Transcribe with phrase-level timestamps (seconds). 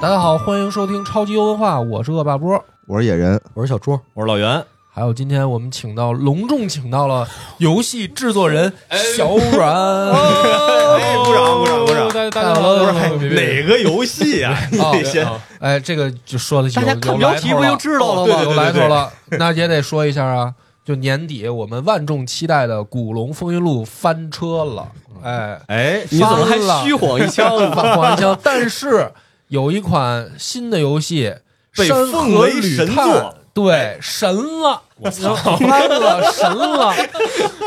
[0.00, 4.64] 大家好，欢迎收听超级优文化，我是恶霸波，我是野人，我是小朱，我是老袁。
[4.88, 7.26] 还有今天我们请到隆重请到了
[7.58, 8.72] 游戏制作人
[9.16, 12.08] 小阮，哎，鼓掌鼓掌鼓掌！
[12.10, 14.56] 大大家好不是哪个游戏啊？
[14.70, 18.42] 你先哎，这个就说的有大家看标题不就知道了吗？
[18.44, 20.54] 有来头了，那也得说一下啊。
[20.84, 24.88] 就年底我们万众期待的《古龙风云录》翻车了，
[25.24, 25.60] 哎。
[25.66, 27.50] 哎，你怎么还虚晃一枪？
[27.58, 29.10] 虚晃一枪，但是
[29.48, 31.34] 有一款新的游戏
[31.76, 33.34] 被奉为神作。
[33.54, 34.80] 对，神了！
[35.00, 36.94] 我操，翻了，神了！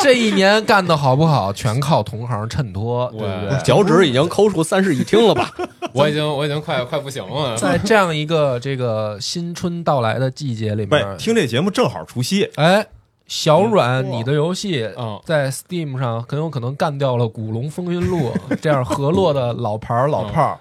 [0.02, 3.62] 这一年干的好不好，全靠同行衬托，对不对？
[3.62, 5.52] 脚趾已经抠出三室一厅了吧？
[5.92, 7.58] 我已经，我已经快快不行了。
[7.60, 12.50] 在这样一个这个新春到来的季节里面，听这节目正好除夕。
[12.56, 12.88] 哎，
[13.28, 20.58] 小软，你的游戏嗯，在 Steam 上很有可能干掉了《古龙风云录》这样河洛的老牌老炮。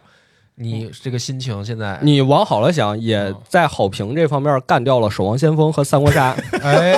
[0.56, 6.34] 你这个心情现在，你往好了想，也在好评这方面干掉了《守望先锋》和《三国杀》。
[6.62, 6.92] 哎，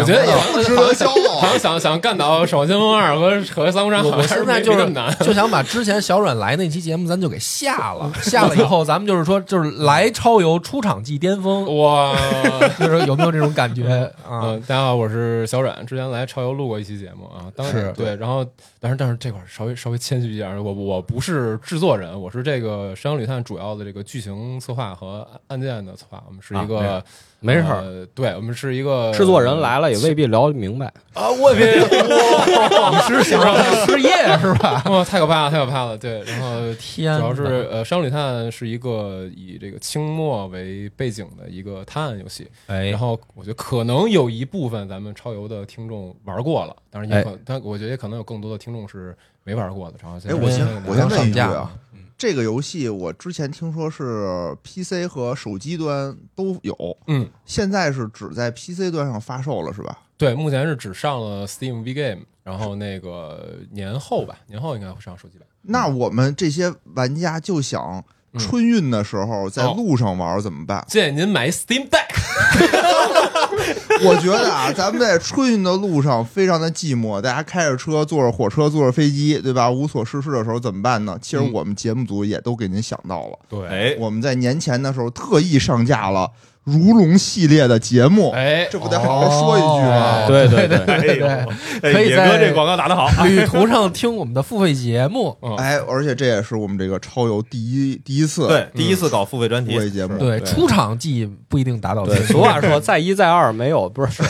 [0.00, 1.40] 我觉得也不值得骄傲。
[1.40, 12.14] 好像想想干倒《守望先锋二》和和《三国杀》，我现在就是难，就想把之前小阮来那期节目咱就给下了， 下了以后咱们就是说就是来超游出场即巅峰，哇，
[12.78, 14.56] 就是有没有这种感觉啊？
[14.66, 18.46] 大家好，我是小阮，之前来超游录过一期节目啊，当时对，然后
[18.78, 27.02] 但是但是这块稍微稍微谦虚一点，我我不是制作人，我是这个《山羊旅探》主要的这个剧情策划和案件的策划，我们是一个。
[27.42, 31.28] 没事儿，对我们是一个制作人来了也未必聊明白啊！
[31.30, 34.82] 我别， 你是想让他失业是吧？
[34.88, 35.98] 哇， 太可怕了，太可怕了！
[35.98, 49.96] 对，然后天，主要是呃，《商旅探》是一个以这个清末为背景的一个探案游戏，哎，然后我觉得可能有一部分咱们超游的听众玩过了，当然也可，但我觉得也可能有更多的听众是没玩过的。
[50.00, 51.70] 然后，哎，我先我先问一句啊。
[52.22, 59.98] 这个游戏我之前听说是 PC 和手机端都有，嗯，现在是只在 PC 端上发售了，是吧？
[60.16, 65.48] 对，目前是只上了 Steam V Game，然后那个年后吧，年后应该会上手机版。
[65.62, 68.04] 那我们这些玩家就想。
[68.38, 70.82] 春运的时候在路上玩怎么办？
[70.88, 72.08] 建议您买 Steam Deck。
[74.04, 79.70] 我觉得啊，咱们在春运的路上非常的寂寞，大家开着车、坐着火车、坐着飞机，对吧？
[79.70, 81.18] 无所事事的时候怎么办呢？
[81.20, 83.38] 其实我们节目组也都给您想到了。
[83.48, 86.30] 对，我们在年前的时候特意上架了。
[86.64, 90.26] 如龙系列的节目，哎，这不得好好说一句吗？
[90.28, 91.18] 对对对 对
[91.80, 95.36] 对，可以在这广告打得好， 旅途上听我们的付费节目。
[95.58, 100.16] 哎，而且这也是我们这个超游第一第一次，对，第一次搞付费专题付费节目。
[100.18, 102.06] 对，出场即不一定达到。
[102.26, 104.22] 俗话说，再一再二没有不是。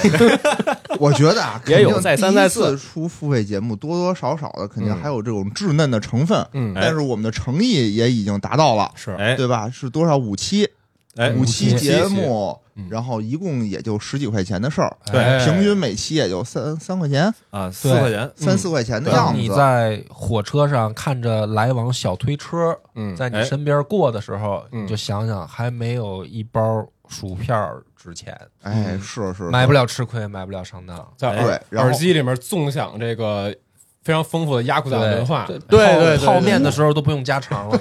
[0.99, 6.47] 我觉得啊，也有再三再四出付费节目，多多少少的肯定还有这种稚嫩的成分。
[6.53, 9.69] 嗯，但是我们的诚意也已经达到了，是，对吧？
[9.71, 10.69] 是多少五期？
[11.17, 12.59] 哎，五期节目，
[12.89, 17.33] 然后一共也就十几块钱的事儿，对，平均每期也就三三块钱。
[17.51, 19.39] 啊，四块钱，三四块钱的样子。
[19.39, 27.55] 你在火车上看着来往小推车，嗯，在你身边过的时候，你就想想，还没有一包薯片
[27.95, 28.35] 值钱。
[28.63, 31.13] 哎，是是，买不了吃亏，买不了上当。
[31.19, 33.55] 在耳耳机里面纵享这个
[34.03, 37.79] 非常丰富的压库达文化，对对，泡面的时候都不用加肠了。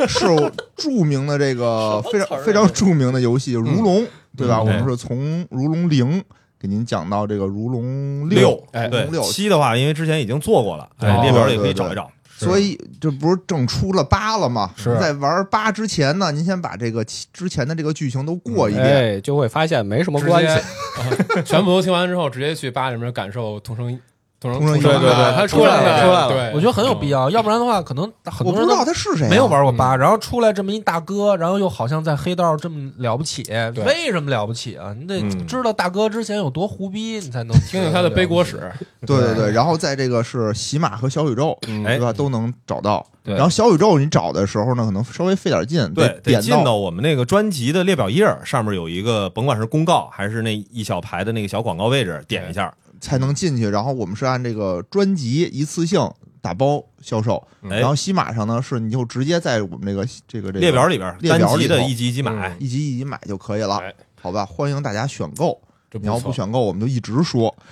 [0.08, 0.26] 是
[0.76, 4.02] 著名的这个非常非常著名的游戏《如龙》，
[4.36, 4.60] 对吧？
[4.60, 6.20] 我们是从《如龙零》
[6.58, 8.50] 给您讲到这个《如龙六》。
[8.72, 10.88] 哎，对，六七的话，因为之前已经做过了，
[11.22, 12.10] 列表里可以找一找。
[12.36, 14.72] 所以这不是正出了八了吗？
[14.76, 20.62] 是在玩八之前呢，您先把这个之前的这个剧情都过一遍，就会发现没什么关系。
[21.44, 23.98] 全部都听完之后，直接去八里面感受同声。
[24.52, 26.28] 对对对，他出来了，出来了。
[26.28, 33.42] 对，我觉得很有必要，要不然的话，可能很多人不知道他是谁，没有玩过八，然后出来这么一大哥，然后又好像在黑道这么了不起，
[33.86, 34.94] 为什么了不起啊？
[34.98, 38.70] 你得知道大哥之前有多胡逼，你才能听听他的背锅史。
[39.06, 42.12] 对对对，然后在这个是喜马和小宇宙，对吧？
[42.12, 43.04] 都能找到。
[43.22, 52.72] 然后小宇宙你找的时候呢，可能稍微费点劲，对，得进到我们那个专辑的列表页上面有一个，甭管是公告还是那一小排的那个小广告位置，点一下。
[53.04, 56.10] 才能进去，然后我们是按这个专辑一次性
[56.40, 63.78] 打包销售，然后西马上呢是你就直接在我们这个这个这个列表里边列表里的一级一级买，一级一级买就可以了，
[64.20, 64.46] 好吧？
[64.46, 65.60] 欢迎大家选购，
[65.92, 67.54] 你要不选购，我们就一直说。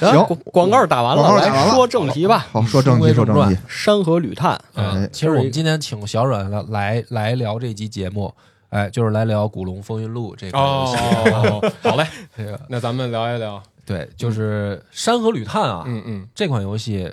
[0.00, 2.46] 行，广告打完了，来说正题吧。
[2.50, 4.56] 好，说正题，说正题，《山河旅探》。
[4.74, 8.32] 嗯，其实我们今天请小阮来来来聊这集节目。
[8.70, 10.96] 哎，就是来聊《古龙风云录》这个游戏。
[11.32, 12.06] 哦，好嘞，
[12.36, 13.62] 这个那咱们聊一聊。
[13.86, 17.10] 对，就是《山河旅探》啊，嗯嗯，这款游戏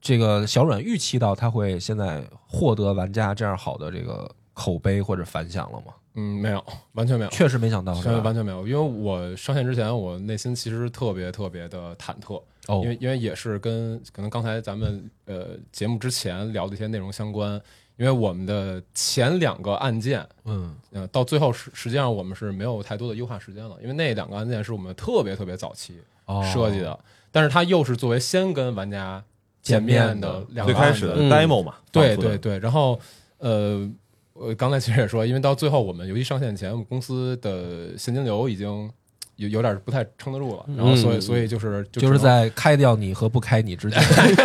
[0.00, 5.92] 这个小软预期到它会现在获得玩家这样好的这个口碑或者反响了吗？
[6.16, 8.18] 嗯，没有，完全没有，确实没想到，是吧？
[8.20, 17.60] 完全没有，因为我上线之前，我内心其实特别特别的忐忑，哦因为因为也是跟可能刚才咱们呃节目之前聊的一些内容相关，
[17.96, 20.74] 因为我们的前两个案件，嗯。
[20.92, 26.96] 呃，到最后实实际上我们是没有太多的优化时间了，因为那两个案件是我们特别特别早期哦设计的，
[27.32, 29.22] 但是它又是作为先跟玩家
[29.60, 33.00] 见面的两个最开始的嗯 demo 嘛，对对对，然后
[33.38, 33.90] 呃，
[34.34, 38.88] 我刚才其实也说，因为到最后我们游戏上线前，我们公司的现金流已经
[39.36, 44.00] 有有点不太撑得住了，然后所以嗯所以就是就就是在开掉你和不开你之间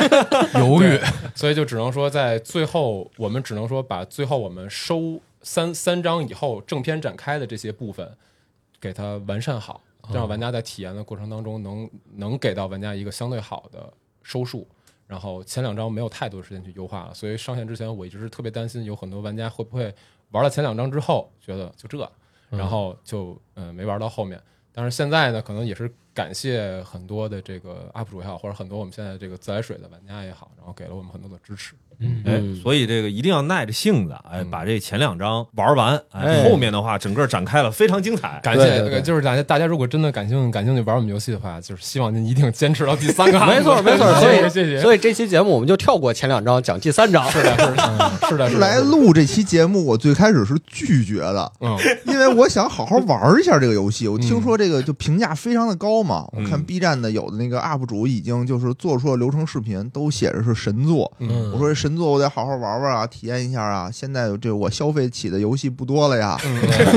[0.55, 0.99] 犹豫。
[1.35, 8.11] 所以就只能说在最后，我们只能说把最后我们收三三章以后正片展开的这些部分
[8.79, 9.81] 给它完善好，
[10.13, 13.91] 让玩家在体验的过程当中能能给到玩家一个相对好的
[14.23, 14.67] 收束。
[15.05, 19.91] 然后前两章没有太多时间去优化了，所以上线之前我一直是特别担心，有很多玩家会不会
[20.31, 22.11] 玩了前两章之后觉得就这，
[22.51, 24.39] 然后就嗯、呃没玩到后面。
[24.71, 31.75] 但是现在呢，可能也是感谢很多的这个 UP 主也好，或者很多我们现在这个自来水的玩家也好，然后给了我们很多的支持。
[32.01, 38.39] 嗯哎嗯，所以这个一定要耐着性子，哎，嗯把这前两章玩完，哎，哎后面的话整个展开了，非常精彩。
[38.43, 43.39] 感谢，就是大家大家如果真的感兴趣感兴趣玩我们游戏的话，就是希望您一定坚持到第三个。
[43.45, 44.81] 没 错没错， 所以谢谢谢谢。
[44.81, 47.29] 所以这期节目我们就跳过前两章，讲第三章。
[47.29, 48.57] 是的，是的， 是的，是。
[48.57, 54.07] 来录这期节目，我最开始是拒绝的，嗯，因为我想好好玩一下这个游戏。
[54.07, 61.11] 我听说这个就评价非常的高嘛，嗯我看 B 站的有的那个 UP 主已经就是做出了流程视频，都写着是神作。
[61.19, 63.89] 嗯我说这神作我得好好玩玩啊，体验一下啊。
[63.91, 66.37] 现在这我消费起的游戏不多了呀，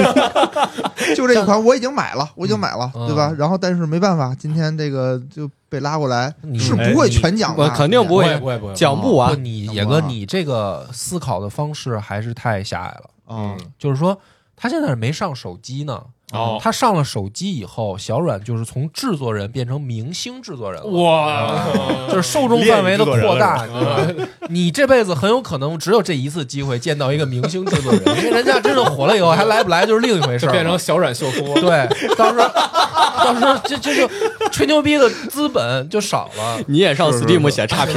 [1.16, 3.34] 就这一款我已经买了，我已经买了，嗯对吧？
[3.38, 9.42] 然后但是没办法，今天这个就被拉过来，是不会全讲的，我肯定不不会会不会不会不，讲不完。
[9.42, 13.10] 你野哥，你这个思考的方式还是太狭隘了。
[13.30, 13.58] 嗯。
[13.78, 14.18] 就是说，
[14.54, 16.02] 他现在是没上手机呢。
[16.32, 20.86] 哦他上了手机以后，小阮就是从制作人变成明星制作人了。
[20.88, 21.64] 哇，
[22.08, 23.66] 就是受众范围的扩大，
[24.48, 30.52] 你这辈子很有可能只有这一次机会见到一个明星制作人，因为人家真的火了以后还来不来就是另一回事儿了。
[30.52, 31.54] 就变成小阮秀夫。
[31.60, 34.08] 对，到时候到时候这这就
[34.50, 36.58] 吹牛逼的资本就少了。
[36.66, 37.94] 你也上 Steam 写差评，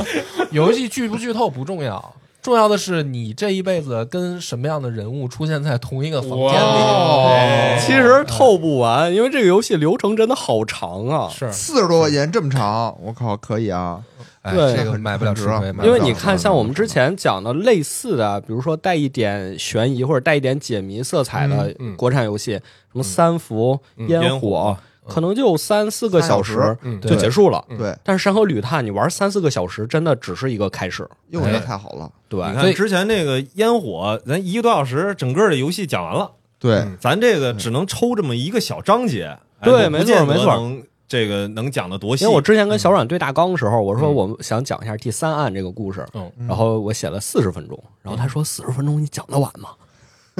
[0.50, 2.14] 游戏剧不剧透不重要，
[2.48, 7.78] 重要的是你这一辈子跟什么样的人物出现在同一个房间里。
[7.78, 11.28] 其实透不完，因为这个游戏流程真的好长啊。
[11.28, 14.02] 是四十多块钱这么长，我靠，可以啊！
[14.40, 22.62] 哎，对这个买不了吃亏，很值啊买不了因为你看，像我们之前讲的类似的，比如说带一点悬疑或者带一点解谜色彩的国产游戏，什
[22.94, 23.78] 么三伏、
[24.08, 24.74] 烟火
[25.08, 27.64] 可能就三四个小时嗯就结束了。
[27.68, 31.08] 嗯对，但是《山河旅探》你玩三四个小时，真的只是一个开始。
[31.30, 32.10] 哟，那太好了。
[32.28, 39.36] 对，你看之前那个烟火，咱一个多小时，整个的游戏讲完了，对，嗯咱这个只能抽这么一个小章节。
[39.60, 42.24] 哎对没错没错能这个能讲的多细。
[42.24, 49.70] 因为我之前跟小阮对大纲的时候，我说嗯我想讲一下第三案这个故事，嗯，然后我写了四十分钟，然后他说四十分钟你讲得完吗？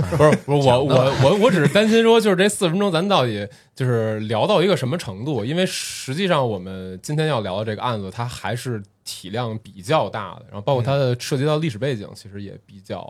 [0.16, 5.44] 不是不是我我我我只是担心说，就是这四十分钟咱到底就是聊到一个什么程度？
[5.44, 13.00] 因为实际上我们今天要聊的这个案子，它还是体量比较大的，然后包括它的涉及到历史背景，其实也比较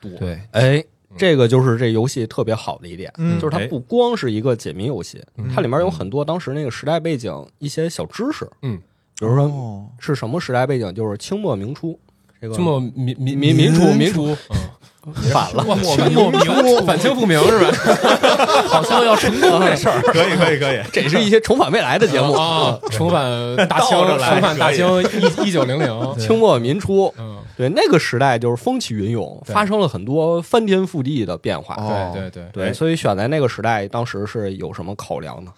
[0.00, 0.10] 多。
[0.18, 0.84] 对，哎，
[1.16, 8.76] 这个就是这游戏特别好的一点，嗯就是它不光是一个解谜游戏，嗯它里面有很多当时那个时代背景一些小知识，嗯，
[9.18, 9.88] 比如说哦。
[9.98, 11.98] 是什么时代背景，就是清末明初，
[12.40, 14.56] 这个清末民民民民初民民初，嗯，
[15.32, 17.70] 反了，哇，清末明初反清复明是吧？
[18.68, 20.00] 好像要成功这事儿。
[20.02, 27.12] 可以可以可以，这是一些重返未来的节目，啊，重返大清，重返大清一一九零零，清末民初。
[27.18, 31.74] 嗯，对，那个时代就是风起云涌，发生了很多翻天覆地的变化。
[31.76, 32.64] 哦对对对。
[32.66, 35.52] 对，所以选在那个时代，当时是有什么考量呢？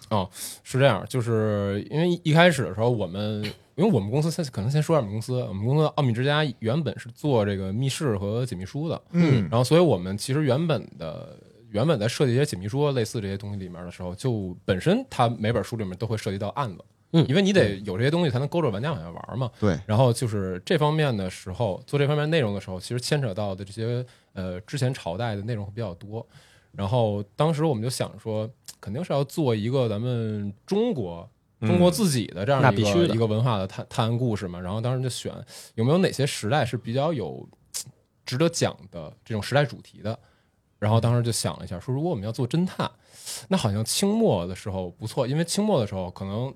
[0.63, 3.43] 是这样，就是因为一开始的时候，我们
[3.79, 11.37] 因为我们公司先可能先说下我们公司，我们公司奥秘之家原本是做这个密室和解密书的，嗯然后所以我们其实原本的
[11.69, 16.83] 原本在设计一些解密书类似这些东西里面的时候，就本身它每本书里面都会涉及到案子，
[17.13, 19.49] 嗯因为你得有这些东西才能勾着玩家往下玩嘛。
[19.61, 26.27] 对，然后就是这方面的时候，做这方面内容的时候，其实牵扯到的这些呃之前朝代的内容会比较多。
[26.73, 28.49] 然后当时我们就想说，
[28.81, 31.27] 肯定是要做一个咱们中国
[31.61, 34.59] 中国自己的这样一个、一个文化的探探案故事嘛。
[34.59, 35.33] 然后当时就选
[35.75, 37.47] 有没有哪些时代是比较有
[38.25, 40.17] 值得讲的这种时代主题的。
[40.77, 42.89] 然后当时就想了一下，说如果我们要做侦探，
[43.49, 46.53] 那好像清末的时候不错，因为清末的时候可能。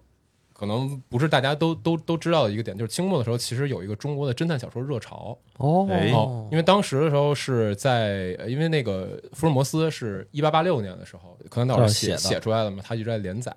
[0.55, 5.37] 可可能不是大家都都都知道的一个点，就是清末的时候，其实有一个中国的侦探小说热潮。
[5.57, 13.53] 哦因为当时的时候是在，呃因为那个福尔摩斯是一八八六年的时候，柯南道尔写写的写出来的嘛，他一直在连载。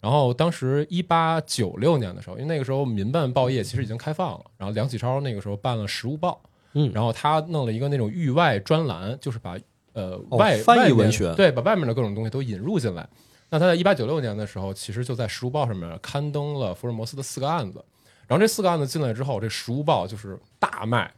[0.00, 6.40] 然后当时一八九六年的时候，因为那个时候民办报业其实已经开放了，然后梁启超那个时候办了《时务报》，
[6.72, 9.58] 嗯然后他弄了一个那种域外专栏，就是把
[9.92, 13.06] 呃哦外、翻译外文学对，把外面的各种东西都引入进来。
[13.50, 17.84] 那他在一八九六年的时候，其实就在《时务报》上面刊登了福尔摩斯的四个案子，
[18.26, 21.12] 然后这四个案子进来之后，这《时务报》就是大卖。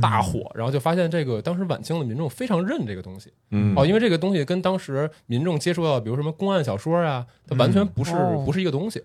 [0.00, 3.74] 大火，然后就发现这个当时晚清的民众非常认这个东西，嗯。
[3.76, 8.42] 哦，因为这个东西跟当时民众接触到，比如什么公案小说啊，它完全不是、哦。
[8.44, 9.02] 不是一个东西。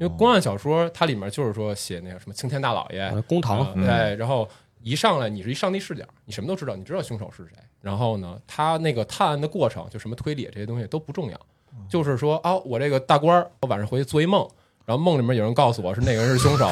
[0.00, 3.60] 因为公案小说它里面就是说写那个什么青天大老爷，呃公堂。
[3.60, 4.48] 啊对，然后
[4.82, 7.54] 一上来你是一上帝视角，你什么都知道，你知道凶手是谁。
[7.80, 11.40] 然后呢，他那个探案的过程，就什么推理这些东西都不重要，
[11.88, 14.48] 就是说啊，我这个大官儿，我晚上回去做一梦，
[14.84, 16.66] 然后梦里面有人告诉我是那个人是凶手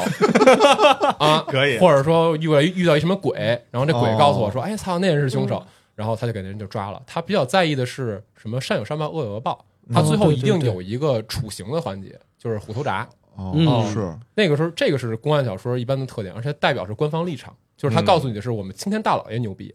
[1.17, 3.33] 啊，可以或者说遇到一遇到一什么鬼，
[3.71, 5.63] 然后这鬼哦告诉我说，哎操，那人是凶手，
[5.95, 7.01] 然后他就给那人就抓了。
[7.07, 13.05] 他比较在意的是什么善有善报，恶有恶报，他最后一定有一个处刑的环节，就是虎头铡。
[13.35, 19.73] 哦嗯是那个时候，这个是公安小说一般的特点，而且代表是官方立场，就是他告诉你的是我们青天大老爷牛逼，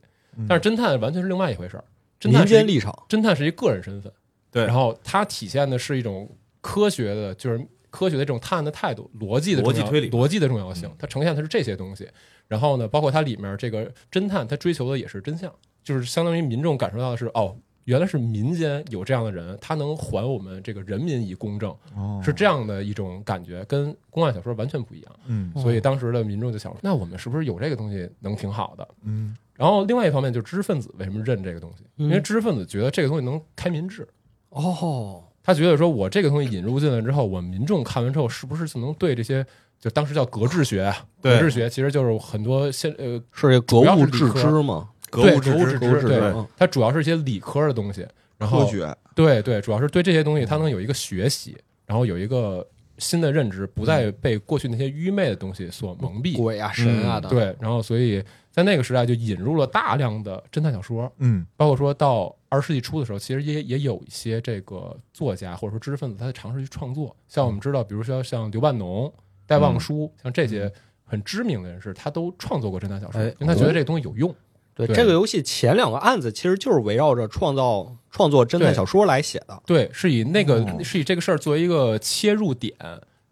[0.48, 1.82] 但是侦探完全是另外一回事儿。
[2.20, 4.12] 侦民探是一间立场，侦探是一个人身份，
[4.52, 6.30] 对然后它体现的是一种
[6.60, 12.08] 科学的，就是科学的这种探案的态度、逻辑的重要逻辑推理逻辑的重要性，它呈现的是这些东西。
[12.46, 15.52] 然后呢，包括它里面这个侦探，他追求的也是真相，
[15.84, 17.54] 就是相当于民众感受到的是，哦，
[17.84, 25.16] 原来是民间有这样的人，他能还我们这个人民以公正，哦是这样的一种感觉，跟公案小说完全不一样。
[25.26, 28.88] 嗯所以当时的民众就想说，那我们是不是有这个东西能挺好的？
[29.02, 31.84] 嗯然后另外一方面就是知识分子为什么认这个东西？
[31.96, 34.08] 嗯因为知识分子觉得这个东西能开民智，
[34.50, 39.42] 哦，他觉得说我这个东西引入进来之后，我们民众看完之后是不是就能对这些
[39.80, 40.94] 就当时叫格致学啊？
[41.22, 44.90] 格致学其实就是很多现呃是这格物致知嘛？
[45.08, 52.66] 格物致知格物致知，对它主要是一些理科的东西，然后科学对对，主要是对这些东西它能有一个学习，然后有一个
[52.98, 56.36] 新的认知，不再被过去那些愚昧的东西所蒙蔽。
[56.36, 61.46] 鬼啊神啊的，对，然后所以在那个时代就引入了大量的侦探小说，嗯。
[61.56, 67.14] 包括说到二十世纪初的时候，其实也也有一些这个作家或者说知识分子，他在尝试去创作。
[67.28, 69.12] 像我们知道，比如说像刘半农、
[69.46, 70.70] 戴望舒，像这些
[71.04, 74.34] 很知名的人士，他都创作过侦探小说，哎因为他觉得这个东西有用。
[74.78, 79.60] 对，对这个游戏前两个案子其实就是围绕着创造创作侦探小说来写的。
[79.66, 82.72] 对，是以那个、哦是以这个事儿作为一个切入点，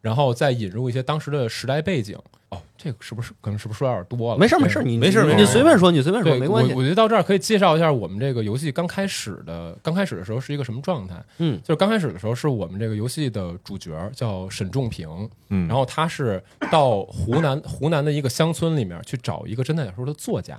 [0.01, 2.19] 然后再引入一些当时的时代背景。
[2.49, 4.39] 哦，这个是不是可能是不是说有点多了？
[4.39, 6.79] 没事没事，你你你没事没事随便说，你随便说，没关系我。
[6.79, 11.17] 我觉得到这儿可以介绍一下我们这个游戏刚开始的，刚开始的时候是一个什么状态？
[11.39, 20.57] 嗯，就是刚开始的时候是我们这个游戏的主角叫沈仲平，嗯然后他是到湖南湖南的一个乡村里面去找一个侦探小说的作家，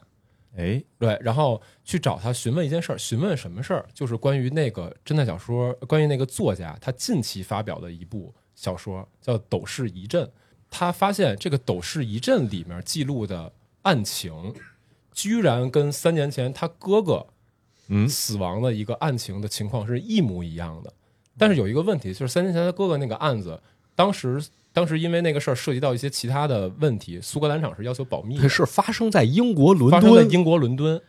[0.57, 3.85] 哎，对，然后去找他询问一件事儿，询问什么事儿？
[3.93, 10.25] 就是关于那个侦探小说，关于那个作家他近期发表的一部小说叫《斗士一阵》，
[10.71, 14.55] 他发现这个《斗士一阵》里面记录的案情，
[15.13, 17.27] 居然跟三年前他哥哥
[17.89, 20.91] 嗯死亡的一个案情的情况是一模一样的。
[21.37, 23.61] 但是有一个问题，就是三年前他哥哥那个案子，
[23.93, 24.43] 当时
[24.77, 31.01] 当时因为那个事儿涉及到一些其他的问题，苏格兰场是要求保密的，是发生在英国伦敦，发生在英国伦敦。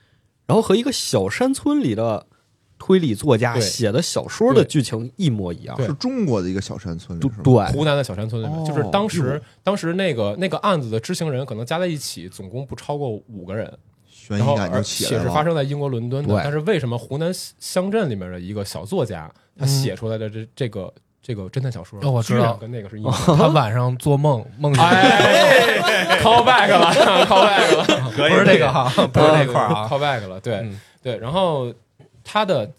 [0.46, 2.26] 然后和一个小山村里的
[2.78, 5.76] 推理作家对写的小说的剧情一模一样。
[5.76, 7.42] 对是中国的一个小山村里是吧？
[7.44, 13.70] 对对，湖南的小山村里面，哦就是当时当时那个那个案子的知情人可能加在一起总共不超过五个人，
[14.06, 15.18] 悬疑感然后而就起来了。
[15.18, 16.40] 且是发生在英国伦敦的对。
[16.42, 20.90] 但是为什么湖南乡镇里面的一个小作家他写出来的这这个
[21.28, 23.12] 这个侦探小说，哦我知道跟那个是一 样？
[23.12, 26.90] 他晚上做梦，梦见哎， call back 了
[27.26, 27.85] ，call back 了，
[28.16, 29.87] 不是这个哈，不是这块儿啊。
[29.87, 31.18] call back 了，对嗯对。
[31.18, 31.70] 然后
[32.25, 32.73] 他的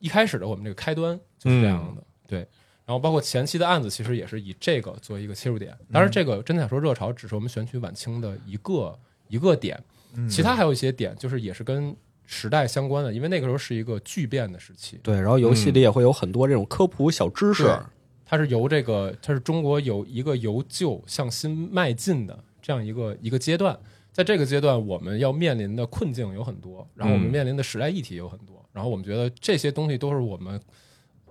[0.00, 2.40] 一开始的我们这个开端就是这样的，对。
[2.84, 5.72] 然后包括前期的案子，其实也是以这个作为一个切入点。
[5.92, 9.80] 当然，这个侦探小说热潮只是我们选取晚清的一个一个点，
[10.16, 11.94] 嗯其他还有一些点，就是也是跟
[12.32, 14.98] 时代相关的，因为那个时候是一个巨变的时期。
[15.02, 17.64] 对，然后游戏里也会有很多这种科普小知识。
[17.64, 17.76] 对
[18.24, 23.78] 它是由这个，它是中国有一个由旧向新迈进的这样一个一个阶段。
[24.10, 30.60] 在这个阶段，我们要面临的困境有很多，然后我们嗯面临的时代议题有很多，然后我们觉得这些东西都是我们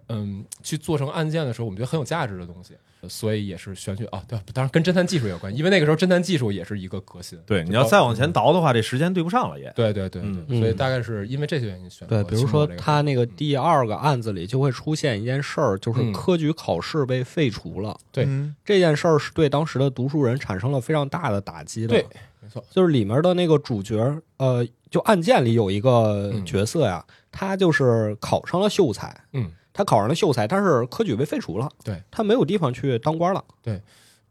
[0.10, 2.76] 嗯去做成案件的时候，我们觉得很有价值的东西。
[3.08, 4.22] 所以也是玄学啊。
[4.28, 7.40] 对，当然跟侦探技术有关，因为那个时候侦探技术也是一个革新。
[7.46, 9.72] 对，你要再往前倒的话，这时间对不上了也。
[9.76, 17.98] 对对对对，嗯所以大概是因为这些原因选对，比如说他那个第二个案子里就会出现一件事儿，就是嗯科举考试被废除了。
[18.12, 21.90] 对嗯这件事儿是对当时的读书人产生了非常大的打击的。
[21.90, 22.06] 对，
[22.40, 23.98] 没错，就是里面的那个主角，
[24.38, 33.44] 呃，就案件里有一个嗯角色呀，他就是考上了秀才，嗯，他考上了秀才，但是科举被废除了，对他没有地方去当官了。
[33.62, 33.82] 对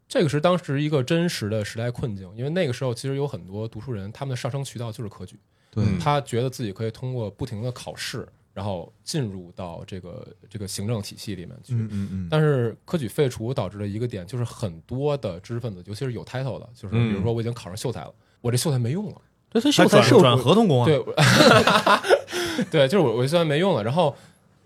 [0.07, 11.73] 这个是当时一个真实的时代困境，因为那个时候其实有很多读书人，他们的上升渠道就是科举，对嗯他觉得自己可以通过不停的考试，然后进入到这个这个行政体系里面去。
[11.75, 19.15] 嗯嗯嗯，但是科举废除导致了一个点，就是很多的知识分子，尤其是有 title 的，就是比如说我已经考上秀才了，我这秀才没用了，
[19.49, 23.81] 对，他他秀才是转转合同工啊，对， 对，就是我我秀才没用了。
[23.81, 24.13] 然后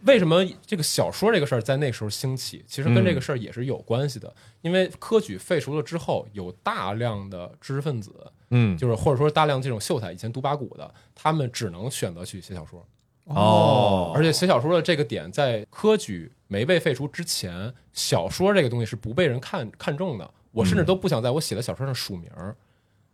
[0.05, 2.63] 为什么这个小说这个事儿在那时候兴起？
[2.67, 8.11] 其实跟这个事儿也是有关系的，因为科举废除了之后，有大量的知识分子，
[8.51, 12.85] 嗯，就是或者说大量这种秀才，以前读八股的，他们只能选择去写小说。
[13.25, 20.29] 哦，而且写小说的这个点，在科举没被废除之前，小说这个东西是不被人看看重的。
[20.51, 22.55] 我甚至都不想在我写的小说上署名儿，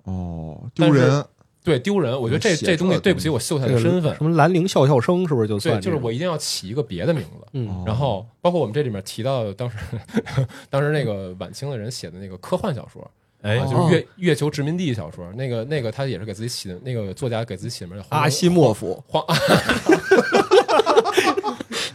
[0.04, 1.26] 哦，但是丢人，
[1.64, 2.20] 对丢人。
[2.20, 4.24] 我觉得这这东西对不起我秀才的身份什。
[4.24, 5.82] 么兰陵笑笑生，是不是就对，算？
[5.82, 7.48] 就是我，一定要起一个别的名字。
[7.54, 9.78] 嗯，然后包括我们这里面提到当时
[10.70, 13.10] 当时那个晚清的人写的那个科幻小说，
[13.42, 19.24] 哎啊，就是月月球殖民地小说，那个那个他也是给自己起的，那个作家给自己起的名叫阿西莫夫，黄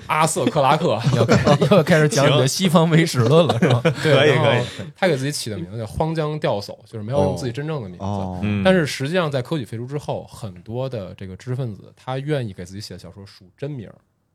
[0.07, 3.81] 阿瑟克拉克， 要开要开始讲你的西方唯史论了，是吧？
[4.03, 8.05] 对，可以可以他给自己起的名字叫荒江钓叟，就是没有用自己真正的名字。
[8.05, 13.91] 哦，嗯，但是实际上，在科举废除之后，很多的这个知识分子，他愿意给自己写的小说署真名，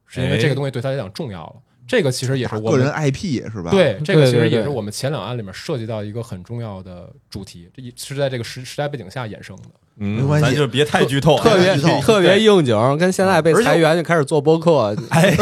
[0.05, 1.55] 是因为哎这个东西对他来讲重要了。
[1.87, 9.63] 这个其实也是我个人们 IP 是吧？，对这个其实也是我们前两案里面涉及到一个很重要的主题，这一是在这个时时代背景下衍生的。
[9.99, 15.35] 嗯没关系咱就别太剧透，特别剧透特别应景，跟现在被裁员就开始做播客，哎，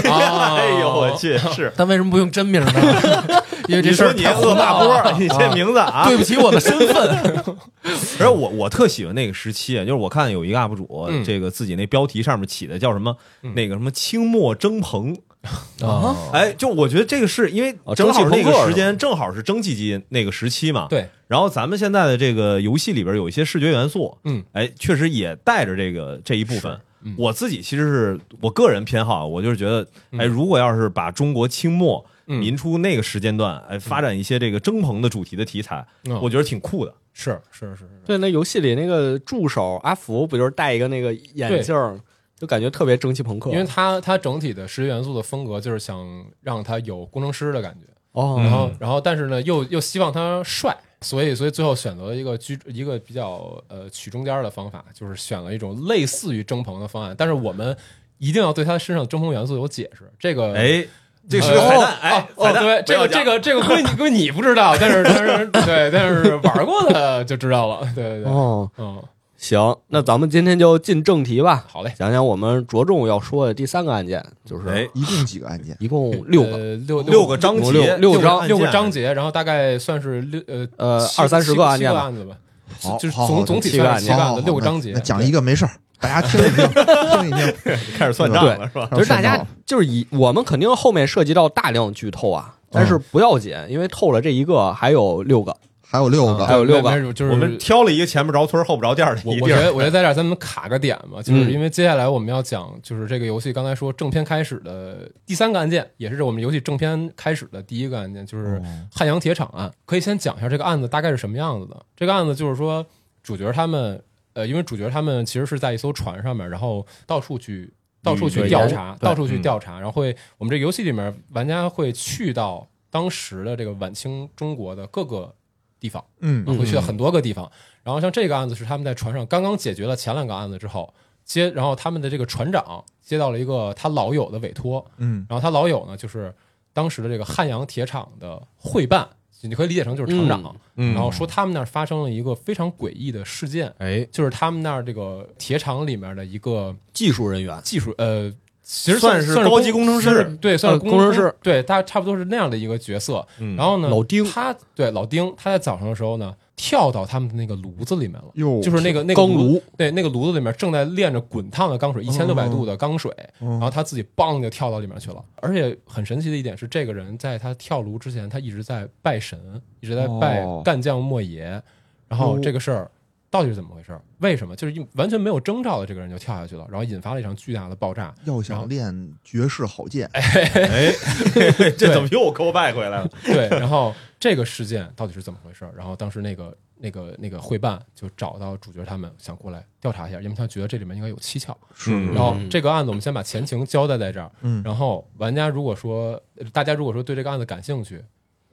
[0.82, 2.72] 呦我去，是 但为什么不用真名呢？
[3.70, 6.98] 因为这你说你事儿太恶霸波，你这名字啊，对不起我的身份。
[8.20, 15.16] 而且我我特喜欢那个时期啊，就是我看有一个 UP 主，嗯这个自己那标题上面起的叫什么，嗯那个什么清末蒸棚，
[15.82, 20.88] 啊，哎，就我觉得这个是因为哦正好那个时间正好是蒸汽机那个时期嘛，。
[20.90, 26.78] 对，然后咱们现在的这个游戏里边有一些视觉元素，嗯，哎，确实也带着这个这一部分。
[27.04, 27.16] 嗯。
[27.18, 32.40] 我自己其实是我个人偏好，我就是觉得，哎，如果要是把中国清末嗯。
[32.40, 36.20] 民初那个时间段，哎，发展一些这个蒸棚的主题的题材，嗯。
[36.22, 36.94] 我觉得挺酷的。
[37.14, 42.00] 是是是是，对，那游戏里那个助手阿福不就是戴一个那个眼镜儿，
[42.40, 43.52] 就感觉特别蒸汽朋克。
[43.52, 57.76] 因为它它整体的视觉元素的风格就是想让它有工程师的感觉，哦，然后然后但是呢又又希望他帅，所以所以最后选择了一个居一个比较呃取中间的方法，就是选了一种类似于蒸棚的方案，但是我们
[58.18, 60.12] 一定要对他身上的蒸棚元素有解释。
[60.18, 60.86] 这个哎，
[61.30, 69.02] 这是呃个彩蛋，哎，哦彩蛋，对，这个这个这个归你归你不知道，但是但是 对，但是玩过的就知道了，对对对，哦，嗯，
[69.40, 75.74] 行，那咱们今天就进正题吧，好嘞，讲讲我们着重要说的第三个案件，就是哎，一共几个案件？
[75.80, 82.36] 一共六个，呃六六个章节，六六章六个章节，然后大概算是六呃呃二三十个案件吧七个案子吧，
[82.82, 85.72] 好就是总总体七个案件算七个案子，六个章节，讲一个没事儿，
[86.02, 86.68] 大家听一听，
[87.22, 87.54] 听一听。
[87.98, 88.90] 开始算账了是吧？
[88.92, 95.56] 就是大家就是以我们肯定后面涉及到大量剧透啊，但是不要紧，因为透了这一个还有六个，
[95.92, 108.62] 还有六个，还有六个就是我们挑了一个前不着村后不着店的我一地儿，我觉得我觉得在这儿咱们卡个点吧，就是嗯因为接下来我们要讲就是这个游戏刚才说正片开始的第三个案件，也是我们游戏正片开始的第一个案件，就是
[108.94, 109.72] 汉阳铁厂案。
[109.86, 111.86] 可以先讲一下这个案子大概是什么样子的。
[111.96, 112.86] 这个案子就是说
[113.24, 114.00] 主角他们
[114.34, 117.74] 呃，因为主角他们其实是在一艘船上面，然后到处去。
[118.02, 125.36] 到处去调查，到处去嗯调查，然后会我们这个游戏里面玩家会去到当时的这个晚清中国的各个
[125.80, 126.44] 地方，嗯。
[126.48, 127.50] 嗯会去到很多个地方。
[127.84, 130.94] 然后像这个案子是他们在船上刚刚解决了前两个案子之后，
[131.26, 135.26] 接然后他们的这个船长接到了一个他老友的委托，嗯。
[135.30, 136.34] 然后他老友呢就是
[136.74, 139.08] 当时的这个汉阳铁厂的会办，
[139.42, 140.56] 你可以理解成就是厂长。
[140.76, 140.94] 嗯。
[140.94, 148.32] 然后说他们那儿发生了一个非常诡异的事件，哎，就是他们那儿这个铁厂里面的一个技术人员，技术呃
[148.72, 153.26] 其实算是是高级工程师对，算是呃工程师，对，他差不多是那样的一个角色。
[153.40, 165.26] 嗯然后呢，老丁他对老丁，他在早上的时候呢，跳到他们的那个炉子里面了，哟，就是那个那个钢炉，对，那个炉子里面正在炼着滚烫的钢水，一千六百度的钢水，嗯然后他自己梆就跳到里面去了。
[165.38, 169.40] 而且很神奇的一点是，这个人在他跳炉之前，他一直在拜神，
[169.80, 171.60] 一直在拜哦干将莫邪。
[172.08, 172.92] 然后这个事儿
[173.30, 173.98] 到底是怎么回事？
[174.20, 178.14] 为什么就是一完全没有征兆的这个人就跳下去了，然后引发了一场巨大的爆炸？
[178.26, 180.92] 要想练绝世好剑，哎，
[181.78, 183.10] 这怎么又 call back 回来了？
[183.24, 185.70] 对，然后这个事件到底是怎么回事？
[185.76, 191.56] 然后当时那个那个那个会办就找到主角他们，想过来调查一下，因为他觉得这里面应该有蹊跷。
[191.76, 198.04] 是嗯然后这个案子我们先把前情交代在这儿，嗯然后玩家如果说呃大家如果说对这个案子感兴趣，呃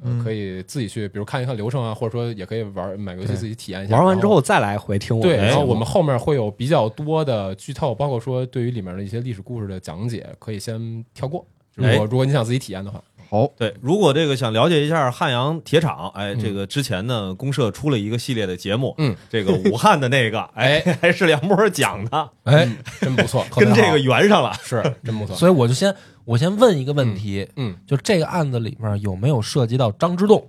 [0.02, 3.96] 嗯可以自己去，比如看一看流程啊，或者说也可以玩买个游戏自己体验一下。
[3.96, 11.46] 玩完之后后再来回听我对，们对然后我们后面会有比较多的剧透，包括说对于里面的一些历史故事的讲解，可以先跳过。
[11.74, 22.68] 如果哎如果你想自己体验的话，好，对，如果这个想了解一下汉阳铁厂，哎，嗯这个之前呢，公社出了一个系列的节目，嗯，这个武汉的那个，哎，还是梁波讲的，哎，
[23.00, 24.54] 真不错， 跟这个圆上了。
[24.62, 25.35] 是真不错。
[25.37, 25.92] 所以我就先
[26.26, 30.46] 我先问一个问题，嗯，就这个案子里面有没有涉及到张之洞？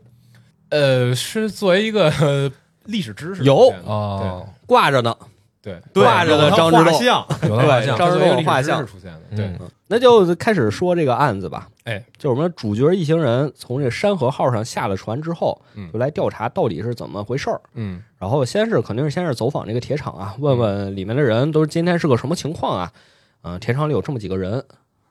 [0.69, 2.51] 呃，是作为一个呃
[2.85, 5.15] 历史知识有啊哦，挂着呢，
[5.61, 11.69] 对对，挂着的张之洞画像，对有的像张之洞画像出现的，对，嗯那就开始说这个案子吧。
[11.85, 17.61] 哎，就我们主角一行人从这山河号上下了船之后，嗯就来调查到底是怎么回事儿。
[17.75, 22.91] 嗯然后先是肯定是先是走访这个铁厂啊，问问里面的人都是今天是个什么情况啊？
[23.43, 24.61] 嗯、铁厂里有这么几个人，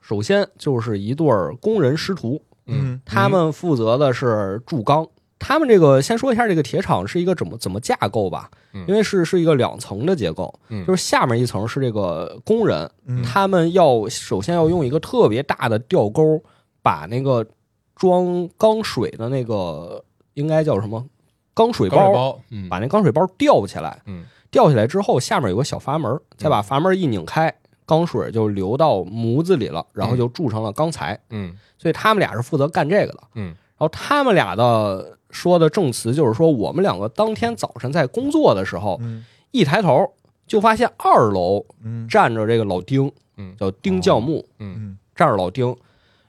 [0.07, 3.01] 首先就是一对儿工人师徒，嗯。
[3.05, 5.05] 他们负责的是铸钢。
[5.37, 10.85] 他们这个先说一下这个铁厂是一个怎么怎么架构吧嗯，因为是是一个两层的结构，嗯。
[10.85, 13.21] 就是下面一层是这个工人，嗯。
[13.21, 16.41] 他们要首先要用一个特别大的吊钩
[16.81, 17.45] 把那个
[17.93, 20.01] 装钢水的那个
[20.35, 21.05] 应该叫什么
[21.53, 24.23] 钢水包，高水包，嗯，把那钢水包吊起来，嗯。
[24.49, 27.53] 吊起来之后下面有个小阀门，再把阀门一拧开，
[27.87, 31.19] 钢水就流到模子里了，然后就铸成了钢材。
[31.31, 31.57] 嗯。
[31.79, 33.23] 所以他们俩是负责干这个的。
[33.33, 33.45] 嗯。
[33.45, 39.25] 然后他们俩的说的证词就是说，我们两个当天早晨在工作的时候，嗯。
[39.51, 40.13] 一抬头
[40.45, 42.07] 就发现二楼嗯。
[42.07, 43.55] 站着这个老丁，嗯。
[43.57, 44.75] 叫丁教木，嗯。
[44.77, 45.75] 嗯站着老丁，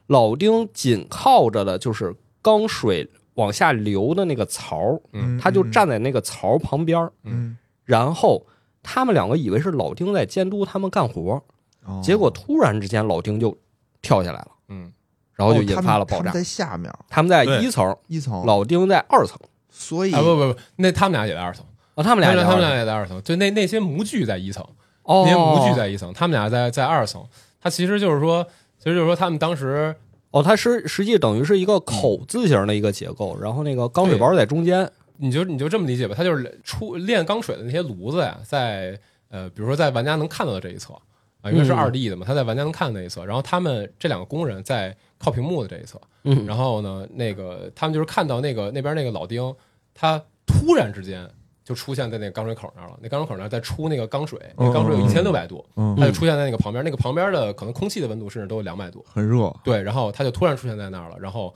[0.07, 5.37] 老丁紧靠着的就是钢水往下流的那个槽，嗯。
[5.37, 8.45] 他就站在那个槽旁边儿，嗯，然后
[8.83, 11.41] 他们两个以为是老丁在监督他们干活，
[11.85, 12.01] 哦。
[12.03, 13.57] 结果突然之间老丁就
[14.01, 14.91] 跳下来了，嗯。
[15.35, 16.17] 然后就引发了爆炸。
[16.17, 17.63] 他们在下面他们在对。
[17.63, 19.37] 一层，一层，老丁在二层。
[19.69, 21.65] 所以啊不不不，那他们俩也在二层，
[21.95, 24.61] 啊，他们俩他们俩他们俩俩也在二层，就那那些模具在一层，
[25.03, 25.23] 哦。
[25.25, 27.25] 那些模具在一层，他们俩在在二层。
[27.61, 28.45] 他其实就是说，
[28.77, 29.95] 其实就是说他们当时
[30.31, 38.97] 哦，它是实际等于是一个口字形的一个结构，然后那个钢水包在中间，你就你就这么理解吧，它就是出炼钢水的那些炉子呀，在
[39.29, 40.93] 呃，比如说在玩家能看到的这一侧
[41.41, 41.77] 啊，因为是嗯。
[41.77, 49.53] 二 D 的嘛，他在玩家能看的那一侧，然后他们这两个工人在靠屏幕的这一侧，嗯，然后呢，那个他们就是看到那个那边那个老丁，
[49.93, 51.29] 他突然之间
[51.63, 61.53] 就出现在那个钢水口那儿了，那钢水口那儿在出那个钢水，那钢水有嗯一千六百度，嗯他就出现在那个旁边，那个旁边的可能空气的温度甚至都有两百度，很热，对，然后他就突然出现在那儿了，然后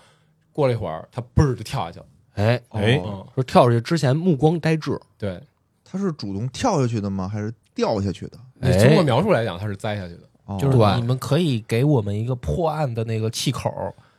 [0.51, 3.01] 过了一会儿，他嘣儿就跳下去了，哎，哎
[3.35, 5.41] 说跳下去之前目光呆滞，对，
[5.83, 7.29] 他是主动跳下去的吗？
[7.31, 8.37] 还是掉下去的？
[8.61, 10.21] 你通过描述来讲，他是栽下去的。
[10.45, 13.71] 哦就是你们可以给我们一个破案的那个气口，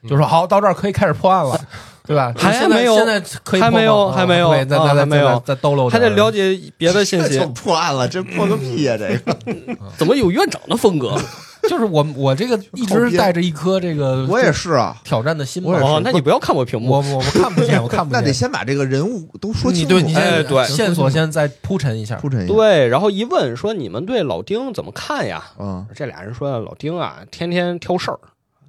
[0.09, 1.61] 就说好到这儿可以开始破案了，
[2.07, 2.33] 对吧？
[2.35, 8.97] 还现在没有现在可以还没有还没有对再再再啊还没有再再兜漏还，得了解别的信息，破案了，这破个屁呀！
[8.97, 9.37] 这个
[9.99, 11.15] 怎么有院长的风格？
[11.69, 18.21] 就是我我这个一直带着一颗这个我也是啊，挑战的心吧我也是哦，那你不要看我屏幕我，我我看不见，我看不见。
[18.21, 19.95] 那得先把这个人物都说清楚。
[19.95, 22.17] 你对你先哎对线索先再铺陈一下。
[22.17, 22.55] 铺陈一下。
[22.55, 25.43] 对，然后一问说你们对老丁怎么看呀？
[25.59, 28.19] 嗯，这俩人说老丁啊，天天挑事儿，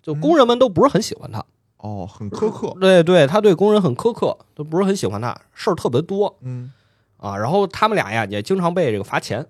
[0.01, 1.43] 就工人们都不是很喜欢他。
[1.77, 2.73] 哦，很苛刻。
[2.79, 6.71] 对对，他对工人很苛刻，都不是很喜欢他，事儿特别多嗯，
[7.17, 7.37] 啊。
[7.37, 9.45] 然后他们俩呀也经常被这个罚钱，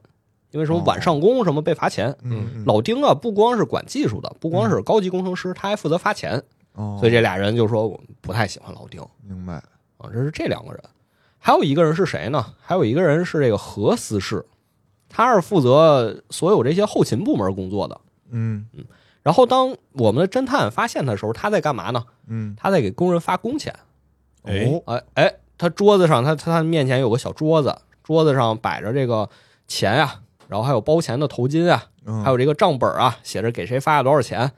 [0.56, 2.16] 因为什么哦晚上工什么被罚钱。
[2.24, 6.42] 嗯，嗯老丁啊，不光是管技术的，不光是高级工程师，他还负责发钱，
[6.76, 9.56] 哦，所以这俩人就说我们不太喜欢老丁明白。
[9.98, 10.10] 啊。
[10.14, 10.82] 这是这两个人，
[11.38, 12.46] 还有一个人是谁呢？
[12.62, 14.46] 还有一个人是这个何思士，
[15.10, 18.00] 他是负责所有这些后勤部门工作的。
[18.30, 18.86] 嗯嗯
[19.22, 22.06] 然后当我们的侦探发现他的时候，他在干嘛呢？
[22.28, 23.76] 嗯，他在给工人发工钱。
[24.44, 29.28] 哎哦，哎哎，他桌子上，他他他面前有个小桌子，桌子上摆着这个
[29.68, 30.22] 钱呀、
[30.56, 34.50] 然后还有包钱的头巾啊，嗯还有这个账本啊，写着给谁发了多少钱，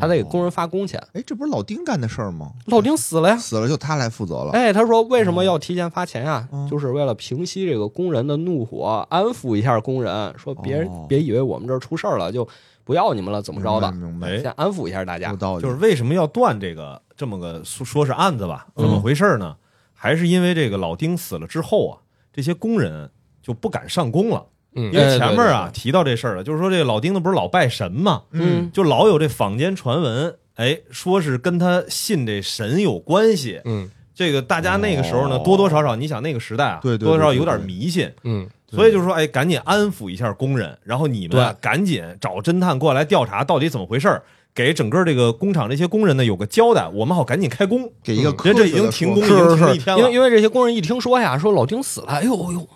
[0.00, 0.50] 他得给工人。
[0.50, 0.98] 发工钱。
[1.12, 2.52] 哎，这不是老丁干的事儿吗？
[2.68, 4.52] 老丁死了呀，死了就他来负责了。
[4.52, 12.48] 哎，他说为什么要提前发钱呀、嗯就是为了平息这个工人的怒火，安抚一下工人，说别、哦别以为我们这儿出事儿了就
[12.82, 14.28] 不要你们了，怎么着的，明白？
[14.28, 15.36] 哎明白先安抚一下大家有。
[15.36, 15.62] 道理。
[15.62, 18.68] 就是为什么要断这个这么个说说是案子吧？
[18.76, 19.54] 嗯怎么回事呢？
[19.92, 21.98] 还是因为这个老丁死了之后啊，
[22.32, 23.10] 这些工人
[23.42, 24.46] 就不敢上工了。
[24.74, 28.70] 嗯因为前面啊提到这事儿了，就是说这老丁子不是老拜神嘛，嗯。
[28.72, 33.60] 就老有这坊间传闻，哎，说是跟他信这神有关系。
[33.64, 33.90] 嗯。
[34.14, 35.42] 这个大家那个时候呢，哦。
[35.44, 38.48] 多多少少，你想那个时代啊，对对对多多少少有点迷信，嗯。
[38.70, 44.22] 所以就是说，哎，赶紧安抚一下工人，然后你们啊赶紧找侦探过来调查到底怎么回事儿，
[44.54, 47.92] 给整个这个工厂这些工人呢有个交代，我们好赶紧开工。
[48.02, 49.98] 给一个人这已科学的经停工，已经一天了。
[49.98, 52.66] 因为因为这些工人一听说呀，说老丁死了，哎呦哎呦，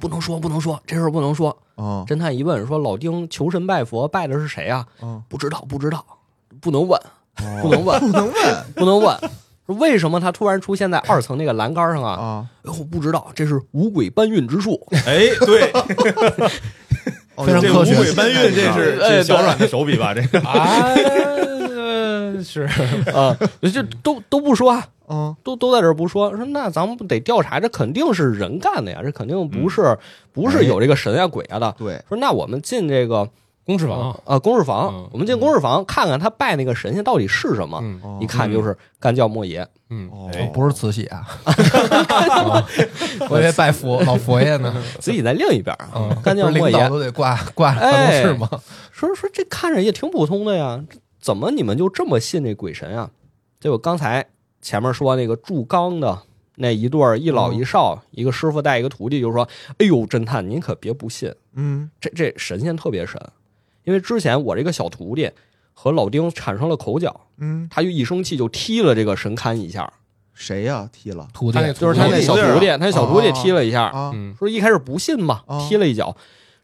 [0.00, 1.56] 不能说不能说，这事儿不能说。
[1.76, 4.86] 啊侦探一问说老丁求神拜佛拜的是谁啊？
[5.02, 6.04] 嗯，不知道不知道，
[6.60, 7.00] 不能问，
[7.38, 9.16] 哦不能问不能问不能问。
[9.78, 12.10] 为什么他突然出现在二层那个栏杆上啊？
[12.20, 12.46] 啊。
[12.64, 14.84] 哎呦，不知道，这是五鬼搬运之术。
[15.06, 15.70] 哎，对，
[17.36, 20.12] 哦非常科学这五鬼搬运，这是这小阮的手笔吧？
[20.12, 20.84] 这个 啊，
[21.76, 22.62] 呃是
[23.14, 29.98] 啊，这都都不说啊，嗯都都在这儿不说，说那咱们不得调查，这肯定是人干的呀，这肯定不是、
[30.32, 31.74] 不是有这个神呀鬼呀的。
[31.76, 33.28] 对，说那我们进这个
[33.66, 37.78] 公事房，啊公事房，嗯我们进公事房看看他拜那个神仙到底是什么。
[37.82, 41.26] 嗯哦一看就是干教莫邪，嗯哦哎不是慈禧啊，
[43.28, 44.74] 我以为拜佛老佛爷呢。
[45.00, 46.88] 慈禧在另一边啊，嗯，干教莫邪。
[46.88, 48.48] 都得挂挂办公室吗？
[48.92, 50.82] 说说这看着也挺普通的呀，
[51.20, 53.10] 怎么你们就这么信这鬼神啊？
[53.60, 54.26] 结果刚才
[54.60, 56.22] 前面说那个铸钢的
[56.56, 61.90] 那一对儿一老一少，一个师傅带一个徒弟，就说：“哎呦，侦探您可别不信，嗯。
[62.00, 63.18] 这这神仙特别神，
[63.84, 65.30] 因为之前我这个小徒弟
[65.72, 69.90] 和老丁产生了口角，嗯，他就一生气就踢了这个神龛一下，
[70.34, 70.86] 谁呀？
[70.92, 74.10] 踢了徒弟就是他那小徒弟，啊他那小徒弟踢了一下，啊？
[74.14, 74.34] 嗯。
[74.38, 76.14] 说一开始不信嘛啊，踢了一脚，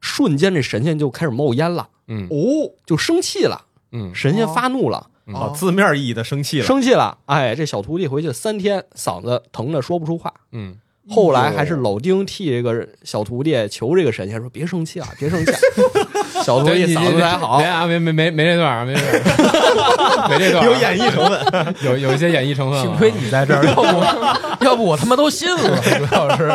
[0.02, 2.26] 瞬间这神仙就开始冒烟了，嗯。
[2.30, 2.72] 哦。
[2.84, 4.14] 就生气了，嗯。
[4.14, 5.08] 神仙发怒了。
[5.34, 6.66] 啊，字面意义的生气了。
[6.66, 10.32] 生气了，哎，这小徒弟回去三天嗓子疼的说不出话。
[10.52, 10.76] 嗯
[11.08, 15.58] 后来还是老丁替这个小徒弟求这个神仙说：“别生气啊， 别生气啊。”
[16.42, 22.82] 小徒弟嗓子还好没，啊，没没没没这段啊，没这段，没这段啊，有演绎成分，有有一些演绎成分啊。
[22.82, 23.74] 幸亏你在这儿，要
[24.56, 25.78] 不要不我他妈都信了。
[25.80, 26.52] 主要是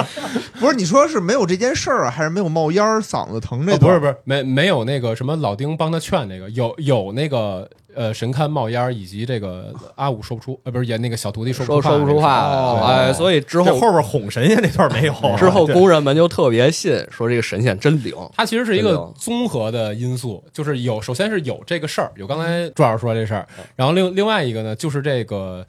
[0.60, 3.80] 不是你说是没有这件事儿啊，还是没有冒烟、嗓子疼这哦，段？
[3.80, 12.88] 不是不是，没没有那个什么老丁帮他劝那个，有有那个呃神龛冒烟儿，以及这个阿武说不出，呃不是演那个小徒弟说说不出话说不出话来哦了。
[12.88, 15.14] 哎，所以之后后边哄神仙那段没有。
[15.38, 18.14] 之后工人们就特别信，说这个神仙真灵。
[18.36, 25.66] 它其实是一个综合的因素，就是有首先是有这个事儿，有刚才朱老师说这事儿，然后另另外一个呢，就是这个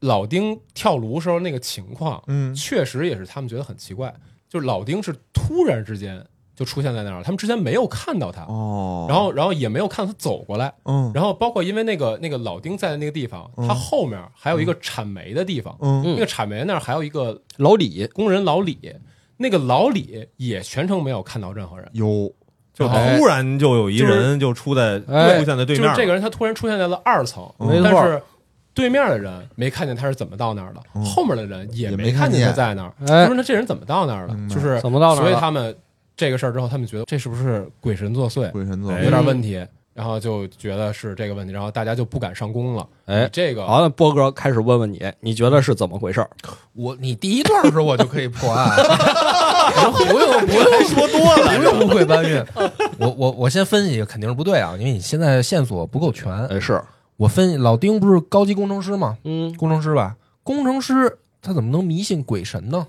[0.00, 4.12] 老丁跳炉时候那个情况，嗯确实也是他们觉得很奇怪，
[4.48, 11.10] 就是老丁是突然之间就出现在那儿了，他们之前没有看到他，哦，然后然后也没有看他走过来，嗯。
[11.14, 13.66] 然后包括因为那个那个老丁在的那个地方，嗯。
[13.66, 16.02] 他后面还有一个产煤的地方，嗯。
[16.04, 18.06] 那个产煤那儿还有一个老李。
[18.08, 18.94] 工人老李，
[19.38, 21.88] 那个老李也全程没有看到任何人。
[21.92, 22.30] 有
[22.74, 28.22] 就哎突然就有一人就出在哎出现在对面了，就是这个人他突然出现在了二层，但是
[28.74, 31.04] 对面的人没看见他是怎么到那儿的，嗯。
[31.04, 32.94] 后面的人也也没没看见他在那儿。
[33.00, 33.24] 哎。
[33.24, 35.76] 他说：“那这人怎么到那儿了明？”白就是怎么到那所以他们
[36.22, 42.88] 这个事儿之后，他们觉得这是不是鬼神作祟，鬼神作祟有，点问题，然后就觉得是这个问题，然后大家就不敢上工了。
[43.06, 46.30] 哎这个好，那波哥开始问问你，你觉得是怎么回事儿？
[46.74, 48.70] 我你第一段的时候我就可以破案，
[49.92, 52.40] 不用不用说多了，不用误会搬运。
[53.00, 56.32] 我我我先分析，肯定是不对啊，因为你现在线索不够全。
[56.46, 56.80] 哎，是，
[57.16, 59.18] 我分析老丁不是高级工程师吗？
[59.24, 62.86] 嗯工程师吧，工程师他怎么能迷信鬼神呢？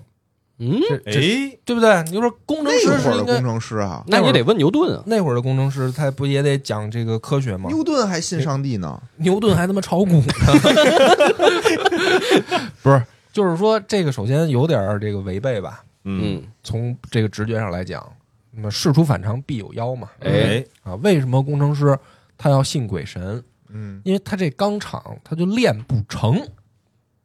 [0.71, 2.03] 嗯，哎，对不对？
[2.03, 5.03] 你就说工程师是应该会儿的工程师啊，那你得问牛顿啊。
[5.05, 7.69] 那会儿的工程师，他不也得讲这个科学吗？
[7.69, 10.33] 牛顿还信上帝呢，牛顿还他妈炒股呢，
[12.81, 13.03] 不是？
[13.31, 15.83] 就是说这个首先有点这个违背吧？
[16.03, 18.05] 嗯，嗯，从这个直觉上来讲，
[18.51, 20.09] 那么事出反常必有妖嘛。
[20.19, 21.97] 哎，啊，为什么工程师
[22.37, 23.43] 他要信鬼神？
[23.69, 26.39] 嗯，因为他这钢厂他就炼不成，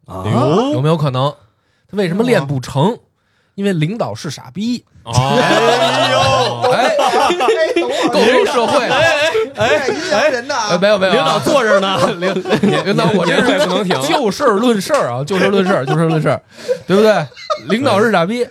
[0.06, 0.24] 啊
[0.72, 1.34] 有没有可能？
[1.90, 2.98] 他为什么炼不成？
[3.58, 6.94] 因为领导是傻逼，哦，哎呦，哎，
[8.08, 8.86] 构筑社会，
[9.56, 12.32] 哎，阴阳人呐，呃，没有没有啊，领导坐着呢，领
[12.84, 16.40] 领导，我这年会是不能停就事论事儿啊，就事论事儿，就事论事儿，
[16.86, 17.12] 对不对？
[17.68, 18.46] 领导是傻逼，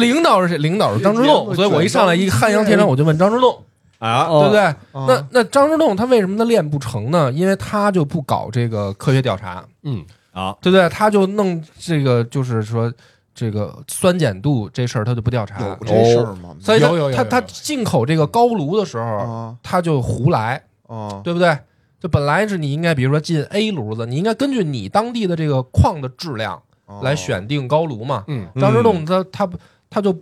[0.00, 0.58] 领导是谁？
[0.58, 3.56] 领导是张之洞，所以我一上来一汉阳铁厂，我就问张之洞，
[4.00, 4.64] 啊，哦对不对？
[4.90, 7.30] 哦那那张之洞他为什么他练不成呢？
[7.32, 10.88] 因为他就不搞这个科学调查，嗯，啊，对不对？
[10.88, 12.92] 他就弄这个，就是说
[13.40, 16.54] 这个酸碱度这事儿他就不调查有，这事儿吗？
[16.60, 19.56] 所以他他他进口这个高炉的时候，啊。
[19.62, 21.22] 他就胡来，啊。
[21.24, 21.56] 对不对？
[21.98, 27.00] 就本来是你应该，比如说进 A 炉子，你应该根据你当地的这个矿的质量哦。
[27.02, 28.24] 来选定高炉嘛。
[28.28, 29.48] 嗯，张之洞他他
[29.88, 30.14] 他就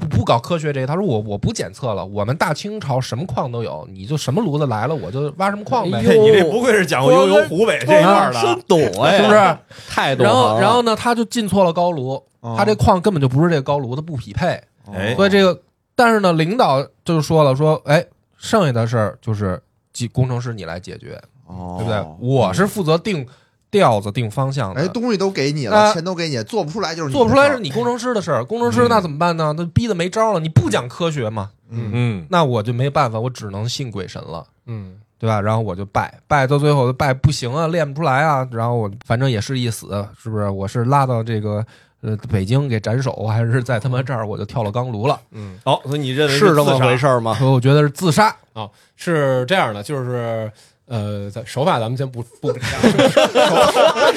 [0.00, 9.58] 不不搞科学这个，他说我我不检测了，我们大清朝什么矿都有，你就什么炉子来了我就挖什么矿呗， 你这不愧是讲过悠悠湖北这一块儿的真啊，懂哎，是不是？
[9.88, 12.54] 太懂然后然后呢，他就进错了高炉，哦。
[12.56, 14.60] 他这矿根本就不是这个高炉，它不匹配，
[14.92, 15.60] 哎所以这个
[15.94, 18.04] 但是呢，领导就说了说，哎，
[18.36, 21.76] 剩下的事儿就是技工程师你来解决，哦。
[21.78, 22.04] 对不对？
[22.18, 23.26] 我是负责定
[23.72, 24.80] 调子、定方向的。
[24.82, 29.52] 哎，东西都给你了，啊钱都给你，做不出来就是你做不出来是你工程师的事儿，工程师那怎么办呢？
[29.56, 35.40] 那逼得没招了，你不讲科学嘛，嗯嗯，那我就没办法，我只能信鬼神了，嗯，对吧？
[35.40, 40.48] 然后我就拜拜，到最后拜不行啊，练不出来啊，然后我反正也是一死，是不是？
[40.50, 41.64] 我是拉到这个
[42.02, 45.18] 呃北京给斩首，还是在他妈这儿我就跳了钢炉了？
[45.30, 47.18] 嗯，好，所以你认为是这么回事？
[47.20, 47.34] 吗？
[47.34, 48.68] 所 以我觉得是自杀啊。
[48.96, 50.52] 是这样的，就是
[50.86, 52.68] 呃，在手法咱们先不不评价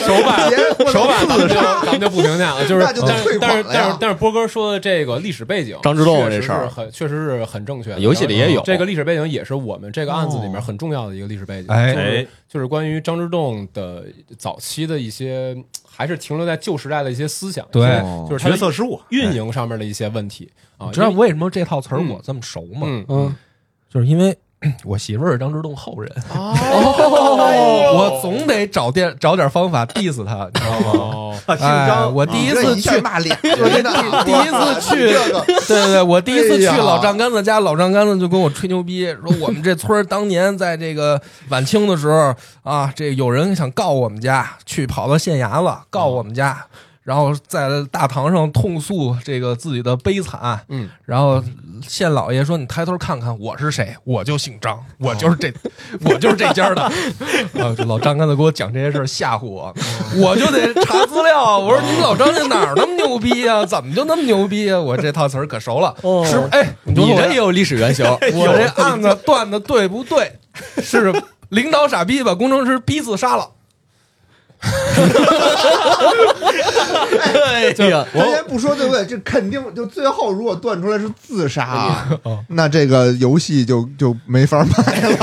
[0.06, 0.50] 手法
[0.92, 8.62] 手法咱们就咱们就不评价了，就是就但是但是但是但是波哥说的这个历史背景，张之洞确实这事儿是很确实是很正确的，游戏里也有。
[8.64, 11.94] 这个历史背景，也是我们这个案子里面很重要的一个历史背景，哎。
[11.94, 14.06] 就是哎就是关于张之洞的
[14.38, 17.82] 早期的一些，还是停留在旧时代的一些思想，对
[18.30, 20.50] 就是他的角色失误，运营上面的一些问题。
[20.78, 22.82] 啊，你知道因为为什么这套词儿我这么熟吗？
[22.86, 23.06] 嗯。
[23.10, 23.36] 嗯，
[23.94, 24.38] 就是因为
[24.84, 26.54] 我媳妇儿是张之洞后人，哦
[27.96, 30.92] 我总得找点找点方法 diss 他，你知道吗？
[30.94, 33.92] 哦，啊，姓哎，张，我第一次去下骂俩人呢，
[34.26, 35.30] 第一次去对
[35.68, 46.66] 对对，我第一次去哎呀老丈杆子家，老丈杆子就跟我吹牛逼，说我们这村儿当年在这个晚清的时候啊，这有人想告我们家，去跑到县衙了，告我们家。
[47.06, 51.42] 然后在大堂上痛诉这个自己的悲惨，嗯，然后
[51.88, 55.54] 县老爷说：“你抬头看看我是谁，我就姓张，我就是这，
[56.04, 56.82] 我就是这家的。
[57.62, 59.72] ”啊，这老张刚才给我讲这些事儿吓唬我，
[60.18, 61.60] 我就得查资料。
[61.60, 66.48] 我说：“你们老张家哪儿那么牛逼啊、怎么就那么牛逼啊、我这套词儿可熟了，哦是不是？
[66.54, 70.40] 哎，你这也有历史原型，我这案子断的对不对？
[70.82, 71.14] 是
[71.50, 73.52] 领导傻逼把工程师逼自杀了。
[77.22, 77.74] 哎呀，
[78.14, 82.06] 咱先不说对不对，这肯定就最后如果断出来是自杀
[82.50, 85.16] 那这个游戏就就没法卖了。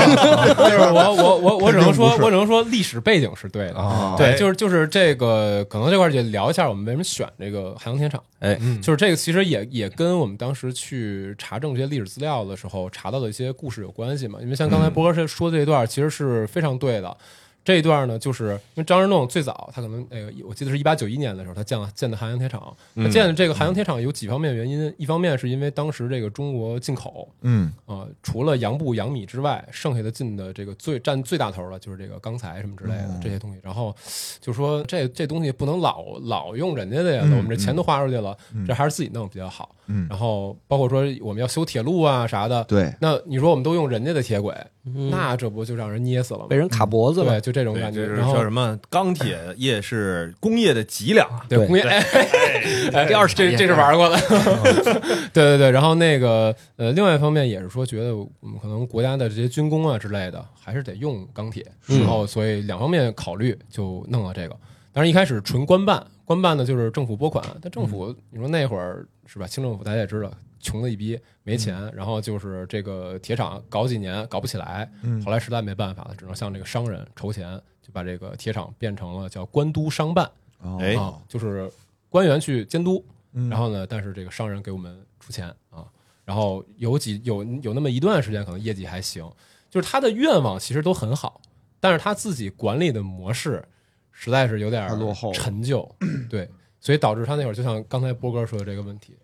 [0.69, 3.75] 就是我我我我只能说我只能说历史背景是对的。
[3.77, 8.21] 啊对，就是就是这个，可能这块儿就聊一下我们为什么选这个海洋铁厂。
[8.39, 14.39] 哎，就是这个其实也也跟我们当时去查证这些历史资料的时候查到的一些故事有关系嘛。
[14.41, 17.15] 因为像刚才波哥是说的这一段，其实是非常对的。
[17.63, 22.75] 这一段呢，就是因为张之洞最早，他可能那个我记得是一八九一年的时候，他建了建的汉阳铁厂。
[22.95, 33.59] 他建的这个汉阳铁厂有几方面原因，一方面是因为当时这个中国进口嗯，啊、除了洋布、洋米之外，剩下的进的这个最占最大头的就是这个钢材什么之类的、哦这些东西。
[33.63, 33.95] 然后
[34.41, 39.73] 就说这这东西不能老老用人家的呀，嗯我们这钱都花出去了，这还是自己弄比较好。
[39.87, 46.45] 嗯然后包括说我们要修铁路啊啥的，对，那你说我们都用人家的铁轨，嗯那这不就让人捏死了吗？
[46.49, 48.01] 被人卡脖子了对，，就这种感觉。
[48.01, 51.99] 就是然后说什么钢铁业是工业的脊梁啊， 对对工业，哎，
[52.93, 54.17] 哎第二这这是玩过的，
[55.31, 55.71] 对对对。
[55.71, 64.55] 然后那个呃，另外一方面也是说，觉得我们可能国家的这些军工啊之类的，还是得用钢铁，嗯然后所以两方面考虑就弄了这个。
[64.91, 69.47] 当然一开始纯官办，官办呢就是政府拨款，但政府你说那会儿是吧？
[69.47, 70.31] 清政府大家也知道，
[70.63, 80.27] 穷的一逼，没钱，然后就是这个铁厂搞几年搞不起来，嗯后来实在没办法了，只能向这个商人筹钱，就把这个铁厂变成了叫官督商办。
[80.79, 81.69] 哎啊，就是
[82.07, 85.85] 官员去监督，嗯然后呢，但是这个商人给我们出钱啊，
[86.23, 89.29] 然后有几有有那么一段时间可能业绩还行，
[89.69, 91.41] 就是他的愿望其实都很好，
[91.81, 93.61] 但是他自己管理的模式
[94.13, 95.93] 实在是有点太落后陈旧，
[96.29, 96.49] 对，
[96.79, 99.17] 所以导致他那会儿就像刚才波哥说的这个问题，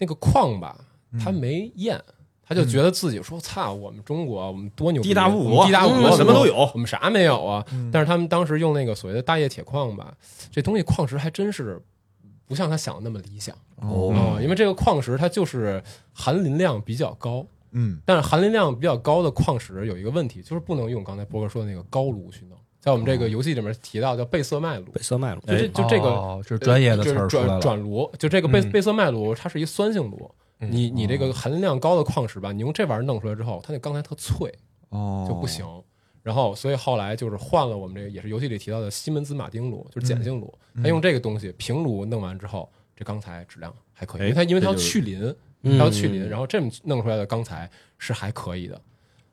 [0.00, 0.76] 那个矿吧，
[1.22, 2.02] 他没验。
[2.42, 7.64] 他就觉得自己说：“操，我们中国，我们多牛逼，地大物博地大物博，嗯什么都有我们啥没有啊？
[7.92, 10.12] 但是他们当时用那个所谓的大叶铁矿吧，
[10.50, 11.80] 这东西矿石还真是
[12.48, 15.80] 不像他想的那么理想哦啊、因为这个矿石它就是
[16.12, 22.58] 含磷量比较高，嗯但是含磷量比较高的矿石有一个问题，就是不能用刚才波哥说的那个高炉去弄。
[22.80, 27.60] 在我们这个游戏里面提到叫贝瑟麦炉，贝瑟麦炉，就这就这个哦这是专业的词儿就是转出来了。
[27.60, 28.72] 转炉，就这个贝嗯。
[28.72, 30.30] 贝瑟麦炉，它是一酸性炉。
[30.60, 30.68] 嗯。
[30.72, 34.50] 你你这个含磷量高的矿石吧，你用这玩意儿弄出来之后，它那钢材特脆，
[34.88, 35.26] 哦。
[35.28, 35.64] 就不行。
[36.22, 40.52] 然后，所以后来就是换了我们这个也是游戏里提到的西门子马丁炉，就是碱性炉。
[40.82, 45.78] 它用这个东西平炉弄完之后，这钢材质量还可以，因为它因为它要去磷，嗯。
[45.78, 48.80] 它要去磷，然后这么弄出来的钢材是还可以的。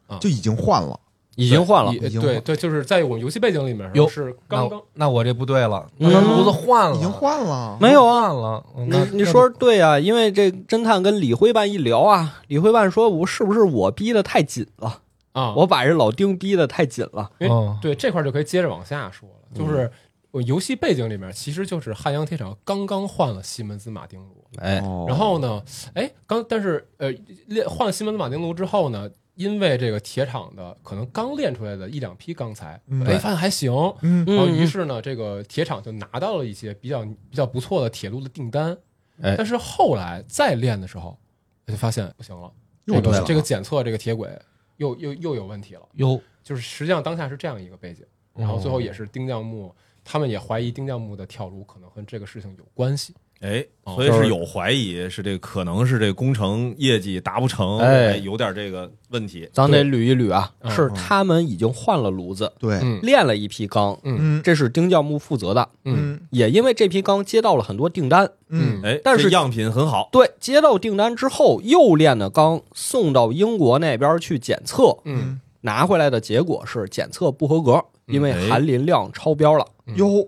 [0.08, 0.18] 啊。
[0.20, 1.00] 就已经换了。
[1.38, 8.22] 已经换了已经换对对，就是在我们游戏背景里面哟是刚刚那那我这不对了，嗯那炉子换了，已经换了，没有啊？
[8.24, 8.66] 换了。
[8.76, 15.02] 嗯你那你说对啊，因为这侦探跟李辉办一聊啊，李辉办说：“我是不是我逼得太紧了？
[15.34, 17.30] 啊，我把这老丁逼得太紧了。
[17.40, 19.92] 因为哦对这块儿就可以接着往下说了，嗯就是
[20.32, 25.62] 我游戏背景里面其实就是汉阳铁厂刚刚换了西门子马丁炉，”哎，哦然后呢，
[25.94, 27.14] 哎，刚但是呃，
[27.46, 29.08] 练换了西门子马丁炉之后呢，
[29.38, 33.06] 因为这个铁厂的可能刚炼出来的一两批钢材，嗯。
[33.06, 33.72] 哎，发现还行，
[34.02, 34.26] 嗯。
[34.26, 34.58] 然后嗯。
[34.58, 38.78] 于是呢，这个铁厂就拿到了一些比较比较不错的铁路的订单，
[39.22, 39.36] 哎。
[39.38, 41.18] 但是后来再练的时候，
[41.68, 42.52] 就发现不行了，
[42.86, 44.30] 这又这个检测这个铁轨
[44.78, 45.88] 又又又有问题了。
[45.94, 49.74] 哟，就是实际上当下是这样一个背景，然后最后也是丁匠木，
[50.04, 53.14] 他们也怀疑丁匠木的跳炉可能和这个事情有关系。
[53.42, 53.96] 哎，哦。
[53.96, 58.18] 所以是有怀疑，是这个可能是这个工程业绩达不成，哎。
[58.18, 59.48] 有点这个问题。
[59.54, 60.72] 咱得捋一捋啊，嗯。
[60.72, 63.00] 是他们已经换了炉子，对，嗯。
[63.02, 64.42] 炼了一批钢，嗯。
[64.44, 65.70] 这是丁教木负责的。
[65.86, 66.14] 嗯。
[66.14, 66.28] 嗯。
[66.32, 68.82] 也因为这批钢接到了很多订单，嗯。
[68.84, 75.40] 哎，但是样品很好，对，接到订单之后又炼的钢送到英国那边去检测，嗯。
[75.62, 78.50] 拿回来的结果是检测不合格，因为哎。
[78.50, 79.66] 含磷量超标了。
[79.96, 80.28] 哟，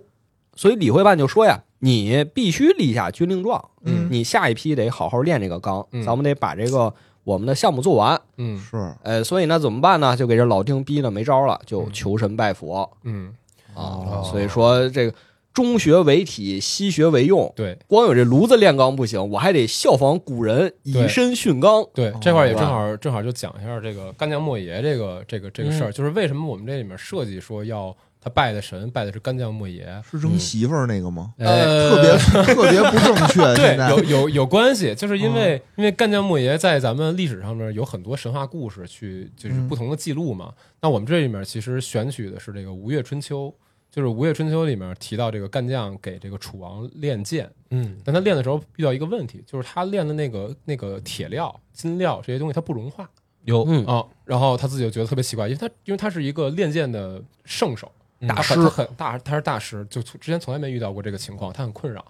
[0.56, 8.20] 所以李会办就说呀，你必须立下军令状，嗯你下一批得好好练这个钢，嗯咱们得把这个我们的项目做完。
[8.38, 10.16] 嗯是呃，所以呢，怎么办呢？
[10.16, 13.34] 就给这老丁逼的没招了，就求神拜佛嗯，
[13.74, 14.22] 啊。
[14.24, 15.14] 所以说这个
[15.54, 17.52] 中学为体，西学为用。
[17.56, 21.86] 对光有这炉子炼钢不行，我还得效仿古人，以身训钢。
[21.94, 30.02] 对，这块儿也正好正好就讲一下这个干将莫邪这个这个这个事儿，就是为什么我们这里面设计说要他拜的神拜的是干将莫邪。
[30.10, 31.34] 是扔媳妇儿那个吗？
[31.38, 32.18] 哎，呃，特别
[32.56, 39.68] 特别不正确， 对有有有关系，就是因为、因为干将莫邪在咱们历史上面有很多神话故事去就是嗯。
[39.68, 40.54] 不同的记录嘛。
[40.82, 43.48] 那我们这里面其实选取的是这个《吴越春秋》，
[43.92, 47.98] 就是《吴越春秋》里面提到这个干将给这个楚王练剑，嗯。
[48.04, 53.10] 但他练的时候遇到一个问题，就是他练的那个那个铁料、金料这些东西它不融化。
[53.46, 53.64] 有。
[53.68, 57.92] 嗯，啊、然后他自己就觉得特别奇怪，因为他因为他是一个练剑的圣手，
[58.28, 62.06] 大师很大，他是大师，就从之前从来没遇到过这个情况，他很困扰。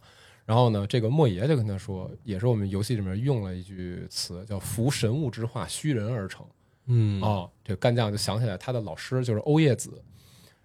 [0.46, 6.44] 然后呢，这个莫邪就跟他说，也是我们游戏里面用了一句词，叫“服神物之化，虚人而成”。
[6.88, 10.02] 嗯哦，这个干将就想起来他的老师就是欧叶子，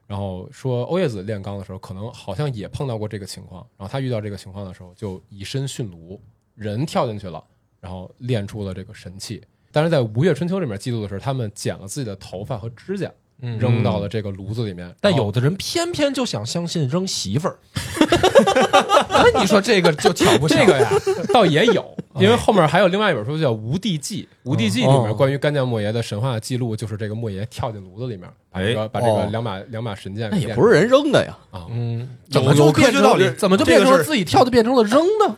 [0.06, 3.60] 然后说欧叶子炼钢的时候，可能好像也碰到过这个情况。
[3.76, 6.18] 然后他遇到这个情况的时候，就以身殉炉，
[6.54, 7.44] 人跳进去了，
[7.78, 9.42] 然后练出了这个神器。
[9.70, 14.94] 但是在《吴越春秋》里面记录的是，他们剪了自己的头发和指甲，嗯扔到了这个炉子里面。
[15.00, 17.58] 但有的人偏偏就想相信扔媳妇儿，
[19.32, 20.90] 那你说这个就挑不这个呀，
[21.32, 25.14] 倒也有，因为后面还有另外一本书叫《无地记》，《无地记》里面哦。
[25.14, 29.28] 关于干将莫邪的神话记录，就是这个莫邪跳进炉子里面，把这个把这个哦。
[29.30, 31.36] 两把两把神剑那也不是人扔的呀。
[31.50, 35.36] 啊，嗯，怎么就变成科学道理怎么就变成了自己跳的变成了扔呢？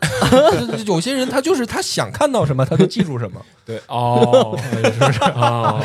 [0.86, 5.20] 有些人他就是他想看到什么他就记住什么， 对哦，是不是？
[5.32, 5.80] 啊？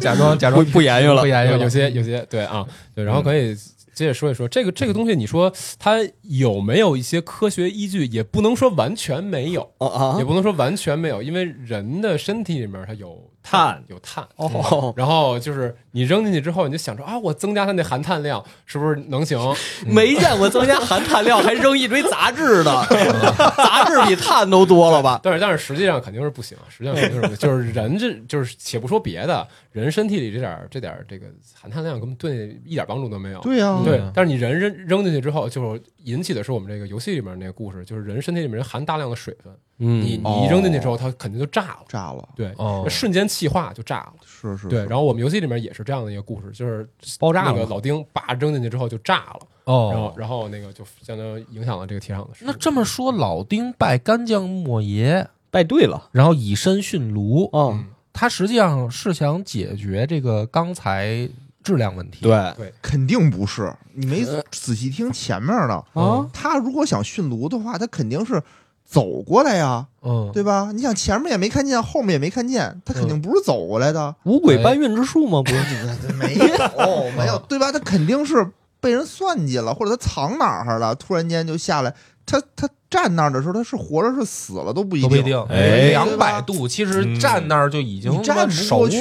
[0.00, 1.20] 假装假装不不言语了。
[1.20, 1.56] 不言语了。
[1.58, 3.54] 有有些有些对啊，对，然后可以
[3.96, 8.04] 接着说一说这个这个东西，你说它有没有一些科学依据？
[8.04, 9.72] 也不能说完全没有，
[10.18, 13.18] 也不能说完全没有，因为人的身体里面它有
[13.48, 14.26] 碳有碳。
[14.34, 19.38] 哦，然后就是你扔进去之后，你就想着啊，我增加它那含碳量是不是能行？
[19.86, 22.86] 没见过增加含碳量还扔一堆杂质的，
[23.56, 25.20] 杂质比碳都多了吧？
[25.22, 27.36] 但是但是实际上肯定是不行，实际上肯定是不行。
[27.36, 33.40] 就是人这就是且不说别的，人身体里这点这点这个含碳量根本对一点帮助都没有。
[33.40, 42.86] 对呀，对嗯，但是你人扔扔进去之后，就是引起的是我们这个游戏里面那个故事，就是人身体里面含大量的水分，嗯你你一扔进去之后，它肯定就炸了，炸了，对，哦。
[42.88, 44.14] 瞬间气化就炸了。
[44.24, 50.14] 是是，对，然后我们游戏里面也是这样的一个故事，就是爆炸了那个老丁叭扔进去之后就炸了，然后哦。
[50.16, 52.30] 然后那个就相当于影响了这个铁厂的。
[52.40, 57.86] 那这么说，老丁拜干将莫邪，拜对了然后以身殉炉，啊，嗯。
[58.18, 61.28] 他实际上是想解决这个钢材
[61.62, 62.72] 质量问题。，对。
[62.80, 65.74] 肯定不是，你没仔细听前面的。
[65.92, 68.42] 啊，他如果想驯炉的话，他肯定是
[68.86, 70.70] 走过来呀，嗯，对吧？
[70.72, 75.42] 你想前面也没看见，后面也没看见，他肯定不是走过来的，五鬼搬运之术吗？
[75.42, 77.72] 不是，没有 没有，对吧？
[77.72, 78.46] 他肯定是
[78.80, 81.92] 被人算计了，或者他藏哪儿了，突然间就下来。
[82.28, 85.08] 他他站那儿的时候，他是活着是死了都不一定。
[85.08, 85.40] 都不一定。
[85.48, 88.98] 哎两百度，其实站那儿就已经你站不过去，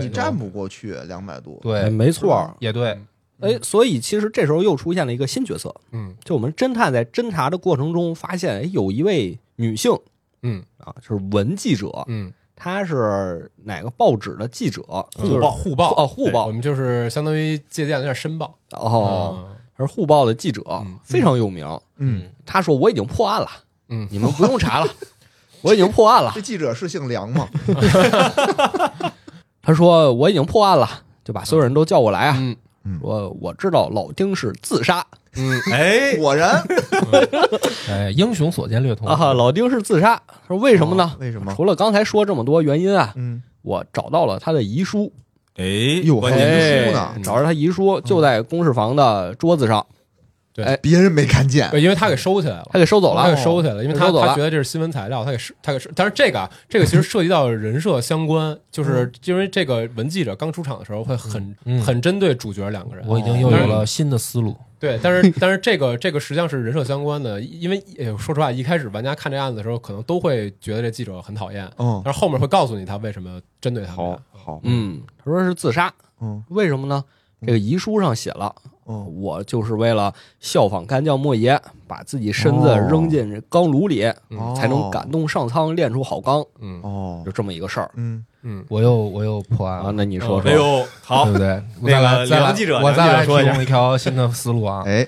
[0.00, 1.58] 你站不过去两百度。
[1.62, 2.48] 对，哎没错。
[2.60, 2.96] 也对，
[3.40, 9.92] 哎，所以其实这时候又出现了一个新角色，嗯就我们侦探在侦查的过程中发现，哎，有一位女性
[10.42, 14.82] 嗯啊，就是文记者，嗯，她是哪个报纸的记者？
[15.18, 21.66] 就是报互报哦，互我们就是相当于借鉴了一下申报哦，嗯她是互报的记者嗯，非常有名。
[21.96, 23.48] 嗯，他说我已经破案了，
[23.88, 24.92] 嗯你们不用查了，
[25.62, 26.40] 我已经破案了这。
[26.40, 27.48] 记者是姓梁吗？
[29.62, 30.88] 他说我已经破案了，
[31.24, 32.56] 就把所有人都叫过来啊，嗯
[33.00, 35.04] 说我知道老丁是自杀。
[35.36, 35.60] 嗯。
[35.72, 36.62] 哎，果然。
[37.88, 39.06] 哎，英雄所见略同。
[39.06, 40.20] 啊，老丁是自杀。
[40.48, 41.14] 说为什么呢？
[41.20, 41.52] 为什么？
[41.54, 45.12] 除了刚才说这么多原因啊，嗯，我找到了他的遗书，
[45.56, 45.64] 哎，
[46.04, 47.12] 哟关键遗是书呢。
[47.14, 49.86] 哎找着他遗书就在公事房的桌子上，
[50.82, 51.68] 别人没看见。
[51.70, 52.68] 对，因为他给收起来了。
[52.72, 53.40] 他给收走了他给。
[53.40, 55.90] 收起来了，因为他他觉得这是新闻材料，他给收他给收。
[55.94, 63.04] 但是这个啊，这个其实涉及到人设相关，就是因为这个文记者刚出场的时候会很嗯很针对主角两个人。
[63.08, 64.56] 我已经又有了新的思路。
[64.78, 74.20] 对，但是但是这个这个实际上是人设相关的，因为呃说实话，一开始玩家看这案子的时候，可能都会觉得这记者很讨厌，嗯，但是后面会告诉你他为什么针对他们好。
[74.32, 77.04] 好，嗯，他说是自杀，嗯为什么呢？
[77.46, 78.54] 这个遗书上写了，
[78.86, 79.20] 嗯。
[79.20, 82.88] 我就是为了效仿干将莫邪，把自己身子哦。
[82.90, 84.54] 扔进这钢炉里，嗯。
[84.54, 86.80] 才能感动上苍，练出好钢，嗯。
[86.82, 87.22] 哦。
[87.24, 89.84] 就，这么一个事儿嗯，嗯，我又我又破案啊。
[89.84, 91.24] 了，那你说说，哎呦，好。
[91.24, 91.50] 对，不对？
[91.80, 93.50] 我那个再来再来梁记者我再来梁记者说一下。
[93.50, 94.82] 提供一条新的思路啊。
[94.86, 95.06] 哎，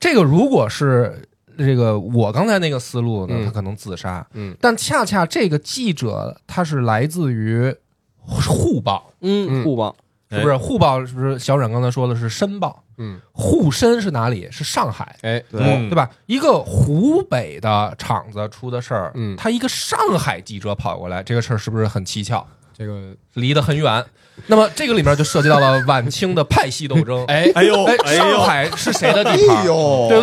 [0.00, 3.44] 这个如果是这个我刚才那个思路呢，嗯。
[3.46, 4.56] 他可能自杀，嗯。
[4.60, 7.74] 但恰恰这个记者他是来自于
[8.18, 9.64] 互报，嗯，嗯。
[9.64, 9.94] 互报，
[10.34, 10.56] 是不是？
[10.56, 11.38] 互报是不是？
[11.38, 14.48] 小冉刚才说的是申报，嗯，沪深是哪里？
[14.50, 15.16] 是上海。
[15.22, 16.10] 哎，对嗯对吧？
[16.26, 22.46] 一个湖北的厂子出的事儿，嗯他一个上海记者跑过来，这个事儿是不是很蹊跷？
[22.76, 24.04] 这个离得很远。
[24.48, 27.24] 那么这个里面就涉及到了晚清的派系斗争。
[27.30, 29.64] 哎哎呦，哎，哎呦，上海是谁的地哎盘？
[29.66, 30.22] 呦，对不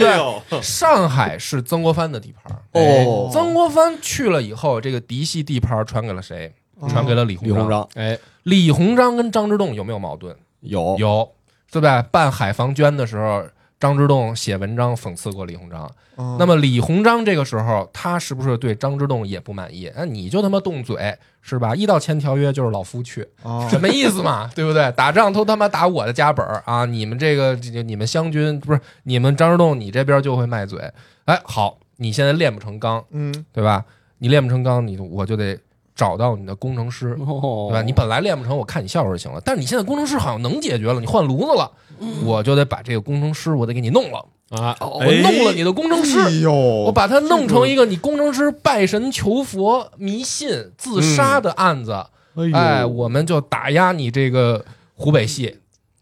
[0.50, 0.62] 对？
[0.62, 2.54] 上海是曾国藩的地盘。
[2.74, 6.54] 哦曾国藩去了以后，这个嫡系地盘传给了谁？
[6.90, 10.36] 传给了李鸿李鸿章哎李鸿章跟张之洞有没有矛盾？
[10.62, 11.32] 有有，
[11.72, 12.02] 对吧？
[12.12, 13.44] 办海防捐的时候，
[13.80, 15.90] 张之洞写文章讽刺过李鸿章。
[16.18, 19.92] 嗯那么李鸿章这个时候，他是不是对张之洞也不满意？
[19.96, 21.74] 那，你就他妈动嘴是吧？
[21.74, 24.48] 一到签条约就是老夫去，哦什么意思嘛？
[24.54, 24.92] 对不对？
[24.92, 26.86] 打仗都他妈打我的家本儿啊！
[26.86, 30.80] 你们这个这个你们湘军不是你们张之洞，你这边就会卖嘴。
[31.26, 33.84] 哎，好，你现在练不成钢，嗯，对吧？
[34.20, 35.58] 你练不成钢，你我就得
[36.02, 37.84] 找到你的工程师，哦对吧？
[37.84, 39.40] 你本来练不成，我看你笑话就行了。
[39.46, 41.72] 但是你现在工程师好像能解决了，你换炉子了，
[42.26, 44.26] 我就得把这个工程师，我得给你弄了。
[44.50, 46.50] 啊，我弄了你的工程师，哎，
[46.86, 52.04] 我把它弄成一个你工程师拜神求佛、迷信、自杀的案子。
[52.52, 55.60] 哎，我们就打压你这个湖北系。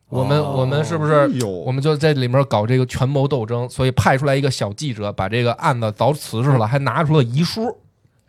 [0.07, 1.27] 我们我们是不是哎
[1.65, 3.67] 我们就在里面搞这个权谋斗争？
[3.69, 7.77] 所以派出来一个小记者，把这个案子凿瓷实了，还拿出了遗书。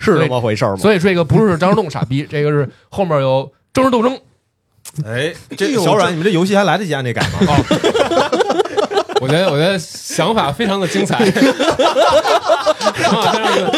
[0.01, 0.77] 是这么回事吗？
[0.77, 4.19] 所以这个不是张之洞傻逼，这个是后面有政治斗争。
[5.07, 7.39] 哎，这小阮，你们这游戏还来得及按这改吗？
[9.21, 11.17] 我觉得我觉得想法非常的精彩，
[13.05, 13.71] 啊，但是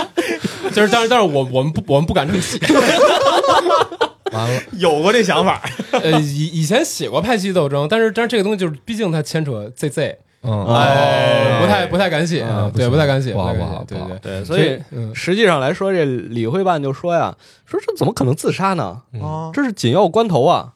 [0.71, 2.57] 就是但是但是我我们不我们不敢这么写，
[4.33, 5.61] 完了，有过这想法，
[5.91, 17.35] 呃，以以前写过派系斗争，但是但是这个东西就是毕竟它牵扯 ZZ，嗯，哎不太不太敢写啊，对，不太敢写，不好太敢不好不好写对对对，所以嗯实际上来说，这李会办就说呀，
[17.65, 19.03] 说这怎么可能自杀呢？
[19.13, 20.73] 嗯啊，这是紧要关头啊！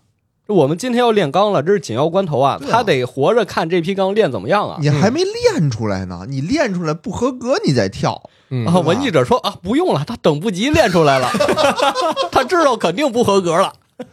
[0.46, 2.52] 这我们今天要炼钢了，这是紧要关头啊！
[2.52, 4.78] 啊他得活着看这批钢炼怎么样啊！
[4.80, 8.22] 你还没练出来呢，你练出来不合格，你再跳。
[8.50, 11.28] 嗯啊，文记者说啊，不用了，他等不及练出来了，
[12.30, 13.72] 他知道肯定不合格了。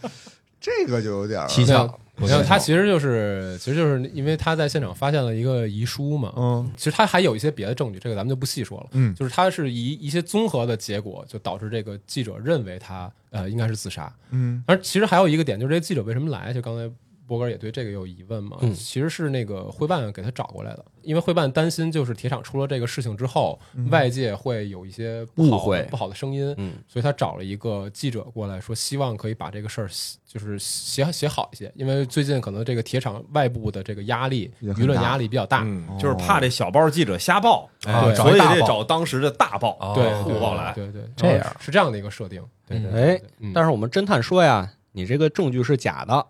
[0.60, 2.00] 这个就有点儿蹊跷。
[2.18, 8.88] 你看他其实就是其实就是因为他在现场发现了一个遗书嘛，嗯其实他还有一些别的证据，这个咱们就不细说了。
[8.92, 14.14] 嗯就是他是一一些综合的结果，就导致这个记者认为他呃应该是自杀。
[14.30, 16.54] 嗯而其实还有一个点，就是这个记者为什么来？
[16.54, 16.94] 就刚才
[17.28, 18.58] 波哥也对这个有疑问嘛？
[18.62, 18.74] 嗯。
[18.74, 23.90] 其实是那个会办给他找过来的，因为会办担心就是铁厂出了这个事情之后，嗯。
[23.90, 25.84] 外界会有一些不好误会。
[25.90, 26.74] 不好的声音，嗯。
[26.88, 29.90] 所以他找了一个记者过来说，希望可以把这个事儿
[30.28, 35.62] 就是写写好一些，因为最近可能这个铁厂外部的这个压力、舆论压力比较大。
[35.64, 39.94] 嗯，就是怕这小报记者瞎报，哎所以得找当时的大报，哦。
[39.96, 40.74] 对，互报来。
[40.74, 41.56] 对对，这样。
[41.60, 42.44] 是这样的一个设定。
[42.68, 43.52] 对对，哎对，嗯。
[43.54, 46.26] 但是我们侦探说呀，你这个证据是假的，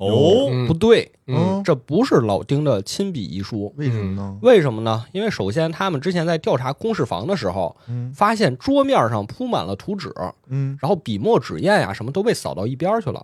[0.00, 3.72] 哦，嗯不对，嗯这不是老丁的亲笔遗书。
[3.76, 4.38] 为什么呢？
[4.40, 5.04] 为什么呢？
[5.12, 10.10] 因为首先他们之前在调查公事房的时候，嗯发现桌面上铺满了图纸，
[10.48, 13.22] 嗯，然后笔墨纸砚呀什么都被扫到一边去了，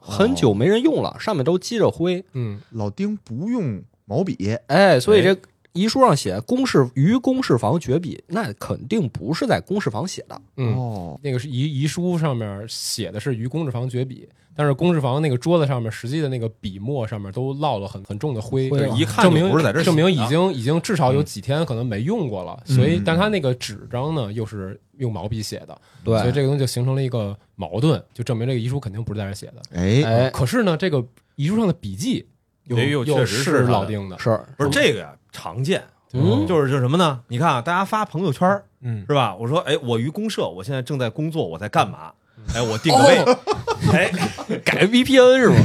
[0.00, 2.24] 很久没人用了，上面都积着灰。
[2.32, 5.36] 嗯老丁不用毛笔，哎，所以这
[5.72, 10.40] 遗书上写公事于公事房绝笔，那肯定不是在公事房写的。
[10.56, 22.74] 嗯，哦，那个是遗遗书上面写的是于公事房绝笔，但是公事房那个桌子上面实际的那个笔墨上面都落了很很重的灰，一看证明不是在这儿证明已经已经至少有几天可能没用过了，嗯。
[22.74, 26.18] 所以但他那个纸张呢又是用毛笔写的，对。
[26.18, 29.62] 所以这个东西就形成了一个矛盾，就证明这个遗书肯定不是在这儿写的。
[29.72, 31.04] 哎，哎，可是呢，这个
[31.36, 32.26] 遗书上的笔记
[32.64, 36.46] 又又确实是老丁的，是不是这个呀，常见，嗯。
[36.46, 37.20] 就是就是什么呢？
[37.28, 39.34] 你看啊，大家发朋友圈嗯，是吧？
[39.34, 42.12] 我说，哎，我于公社，我现在正在工作，我在干嘛？
[42.54, 43.18] 哎，我定个位，
[43.92, 44.10] 哎，
[44.64, 45.56] 改 VPN 是吗？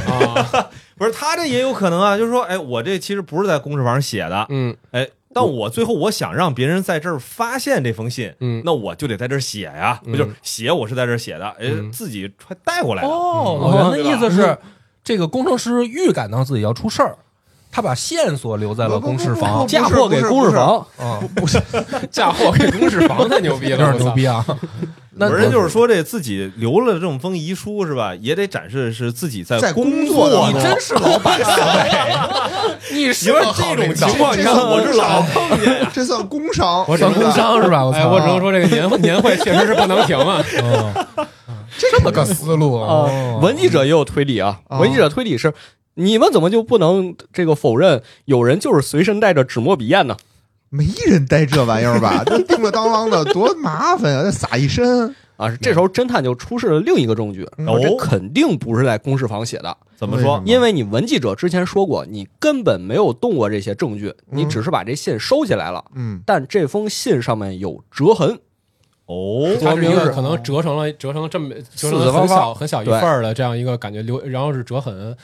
[0.54, 4.76] 啊， 不是他这也有可能啊，就是说，哎，我这其实不是在公社网上写的，嗯。
[4.90, 10.12] 哎，但我最后我想让别人在这儿发现这封信，嗯，那我就得在这儿写呀，嗯。
[10.12, 11.90] 不就是写我是在这儿写的，哎，嗯。
[11.90, 14.58] 自己传带过来的，哦，我的意思是，
[15.02, 17.16] 这个工程师预感到自己要出事儿，
[17.76, 19.66] 他把线索留在了公事房。
[19.66, 21.20] 嫁祸给公事房，啊，
[22.10, 24.42] 嫁祸给公事房太牛逼了， 有点牛逼啊！
[25.18, 31.38] 那有人就是说这自己留了这么封遗书是吧，也得展示是自己在在工工作你真是老板
[32.90, 37.84] 你是你说这种情况，你看我是老碰见，这算工伤，我算工伤是吧？
[37.84, 40.42] 我哎，我只能说这个年会年会确实是不能停啊。
[40.62, 41.26] 哦。
[41.76, 42.88] 这么个思路啊。
[42.88, 45.52] 哦，文记者也有推理啊，啊文记者推理是。
[45.96, 50.16] 你们怎么就不能这个否认有人就是随身带着纸墨笔砚呢？
[50.68, 52.22] 没人带这玩意儿吧？
[52.26, 54.22] 这叮了当啷的多麻烦呀！
[54.24, 57.48] 那撒一身，啊，这时候侦探就出示了另一个证据，
[57.80, 60.42] 这肯定不是在公示房写的，怎么说？
[60.44, 68.40] 因为你文记者之前说过，你根本没有动过这些证据，嗯你只是把这信收起来了，嗯，但这封信上面有折痕，
[69.06, 75.16] 哦，它是一个说明是可能折成了折成了这么折四成了很四方方小很小一份儿的这样一个感觉留，然后是折痕。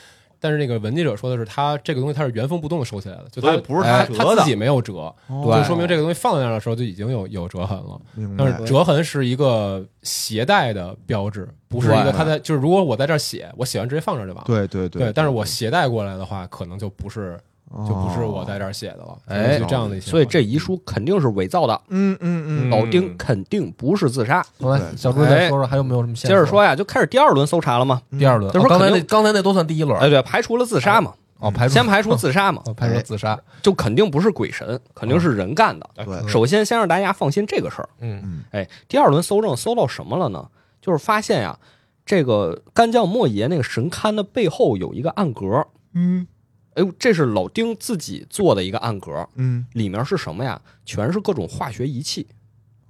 [0.43, 8.01] 但是那个文记者说的是，他这个东西他是原封不动的收起来的，就他不是他哎折的他自己没有折，就说明这个东西放在那儿的时候就已经有有折痕了。
[8.37, 14.43] 但是折痕是一个携带的标志，不是一个对他在就是如果我在这儿写，我写完直接放这儿就完了。
[14.45, 17.39] 对对对，但是我携带过来的话，可能就不是哦
[17.87, 20.09] 就不是我在这儿写的了，哎就这样的一些。
[20.11, 24.45] 所以这遗书肯定是伪造的，嗯嗯嗯，老丁肯定不是自杀。
[24.59, 26.29] 来，小朱再说说还有没有什么线索？
[26.29, 28.01] 接着说呀，就开始第二轮搜查了嘛。
[28.17, 35.89] 第二轮，就说哦刚才那刚才那都算第一轮哎，对，排除了自杀嘛，哦，排除先排除自杀嘛，哦排除自杀，就肯定不是鬼神，肯定是人干的。
[35.95, 37.89] 哎对首先，先让大家放心这个事儿。
[38.01, 40.47] 嗯嗯哎，第二轮搜证搜到什么了呢？
[40.79, 41.57] 就是发现呀，
[42.05, 45.65] 这个干将莫邪那个神龛的背后有一个暗格。
[45.95, 46.27] 嗯
[46.75, 50.59] 哎呦，这是老丁自己做的一个暗格，嗯里面是什么呀？
[50.85, 52.27] 全是各种化学仪器。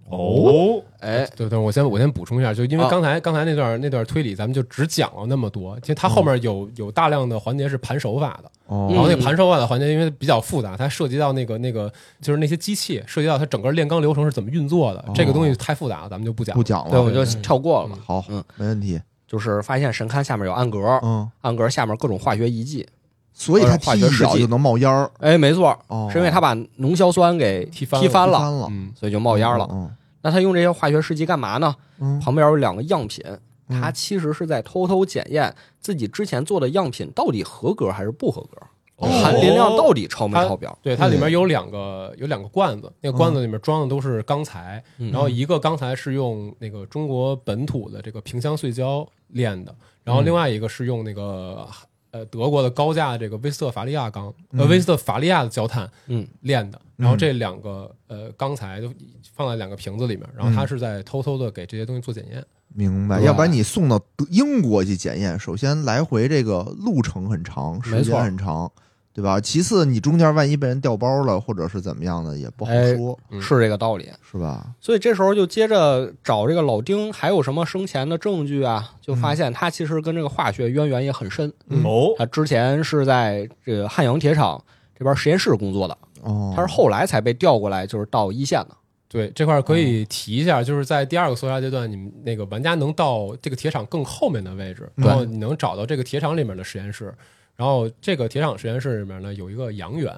[0.10, 16.58] 哦，哎，对对，我先我先补充一下，就因为啊刚才、刚才那段那段推理，咱们就只讲了那么多，其实它后面有、有大量的环节是盘手法的，哦然后那盘手法的环节因为比较复杂，它涉及到那个那个就是那些机器，涉及到它整个炼钢流程是怎么运作的，这个东西太复杂了，咱们就不讲了。
[16.62, 17.98] 不讲了，对，我就跳过了嘛。
[18.06, 22.86] 好，嗯，没问题，就是发现神龛下面有暗格，嗯，暗格下面各种化学仪器。
[23.34, 24.24] 所以它化踢学试剂。
[24.24, 29.68] 一脚就能冒烟儿，哎，没错，哦，是因为他把浓硝酸给踢翻踢翻了，踢翻了，嗯，所以就冒烟了。
[29.72, 29.90] 嗯
[30.26, 31.76] 那他用这些化学试剂干嘛呢？
[32.00, 33.22] 嗯，旁边有两个样品，
[33.68, 33.82] 嗯。
[33.82, 38.58] 他其实是在偷偷检验自己之前做的样品到底合格还是不合格，
[38.96, 39.10] 哦。
[39.22, 40.74] 含磷量到底超没超标。
[40.82, 45.12] 对，它里面有两个有两个罐子，那个罐子里面装的都是钢材，嗯。
[45.12, 49.76] 然后一个钢材是用那个中国本土的这个萍乡碎胶炼的，
[50.06, 51.68] 然后另外一个是用那个
[52.14, 56.26] 呃德国的高价的这个威斯特伐利亚钢，呃嗯威斯特伐利亚的焦炭嗯。
[56.42, 58.90] 炼的，然后这两个呃钢材就
[59.36, 62.46] 放在两个瓶子里面，然后他是在偷偷的给这些东西做检验。
[62.76, 68.72] 明白，要不然你送到德英国去检验，首先来回这个路程很长，时没错间很长，
[69.14, 69.40] 对吧？
[69.40, 74.10] 其次，你中间万一被人调包了，或者是怎么样的，也不好哎说，嗯是这个道理。
[74.32, 74.74] 是吧？
[74.82, 81.54] 所以这时候就接着找这个老丁还有什么生前的证据啊，就发现他其实跟这个化学渊源也很深。
[81.68, 84.60] 嗯哦，他之前是在这个汉阳铁厂
[84.98, 88.76] 这边实验室工作的，哦，他是后来才被调过来，就是到一线的。
[89.08, 97.14] 对这块儿可以提一下，就是在第二个搜查阶段，你们那个玩家能到这个铁厂更后面的位置，然后你能找到这个铁厂里面的实验室。
[97.56, 100.12] 然后这个铁厂实验室里面呢，有一个洋员，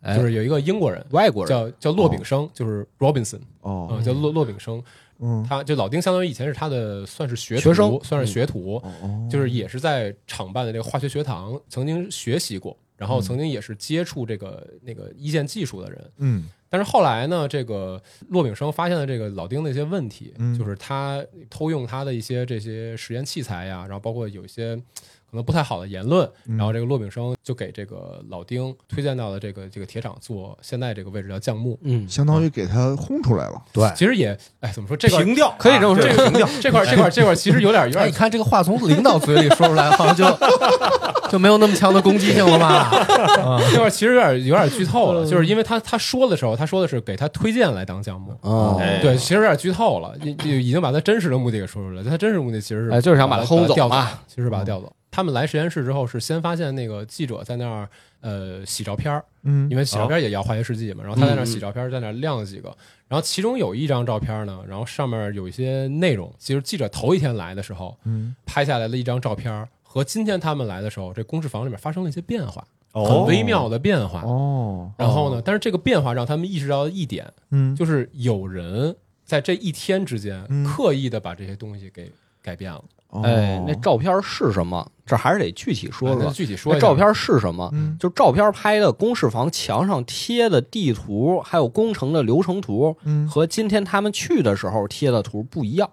[0.00, 0.16] 哎。
[0.16, 1.48] 就是有一个英国人，外国人。
[1.48, 3.88] 叫叫骆炳生，就是 Robinson 哦。
[3.90, 4.82] 啊，叫骆骆炳生。
[5.20, 5.46] 嗯。
[5.48, 8.00] 他就老丁相当于以前是他的算是学徒学生。
[8.02, 8.82] 算是学徒，
[9.30, 16.10] 就是也是在厂办的这个化学学堂曾经学习过，然后曾经也是接触这个那个一线技术的人。
[16.18, 16.48] 嗯。
[16.72, 20.58] 但是后来呢，这个骆炳生发现了这个老丁的一些问题，嗯。
[20.58, 24.80] 就是他偷用他的一些这些实验器材呀，然后包括有一些
[25.30, 26.56] 可能不太好的言论，嗯。
[26.56, 31.78] 然后这个骆秉生就给这个老丁推荐到了这个这个铁厂做现在这个位置叫匠木。
[31.82, 33.62] 嗯，相当于给他轰出来了。
[33.72, 40.24] 对，其实也，哎，怎么说这块平调可以这么说啊这个平调，这块这块这块其实有点有哎，点你看这个话从领导嘴里说出来，好像就
[41.30, 42.90] 就没有那么强的攻击性了吧？
[43.42, 45.22] 啊，这块其实有点有点剧透嗯。
[45.22, 52.10] 了，就是因为他他说的时候，他说的是给他推荐来当项目，哦，哎对，其实有点剧透了，已已已经把他真实的目的给说出来了。
[52.10, 54.92] 他真实目的其实是哎就是想把把他轰走调嘛其实把他调走。
[55.10, 57.88] 他们来实验室之后，是先发现那个记者在那儿
[58.20, 59.24] 呃洗照片儿。
[59.42, 59.68] 嗯。
[59.70, 62.68] 因为洗照片也要化学试剂嘛，然后他在那儿洗照片，在那儿晾了几个，
[63.08, 68.34] 然后其中有一张照片呢，然后上面有一些内容，其实记者头一天来的时候嗯。
[68.46, 73.04] 拍下来的一张照片，和今天他们来的时候，这公示房里面发生了一些变化，哦。
[73.04, 74.22] 很微妙的变化。
[74.22, 74.92] 哦。
[74.96, 77.74] 然后呢，但是这个变化让他们意识到一点，嗯。
[77.74, 78.94] 就是有人
[79.24, 80.64] 在这一天之间嗯。
[80.64, 82.84] 刻意的把这些东西给改变了。
[83.10, 83.22] 哦。
[83.22, 84.90] 哎，那照片是什么？
[85.04, 86.30] 这还是得具体说说。
[86.30, 86.78] 具体说一下。
[86.78, 87.68] 那照片是什么？
[87.72, 87.96] 嗯。
[87.98, 93.28] 就照片拍的公示房墙上贴的地图，还有工程的流程图，嗯。
[93.28, 95.90] 和今天他们去的时候贴的图不一样。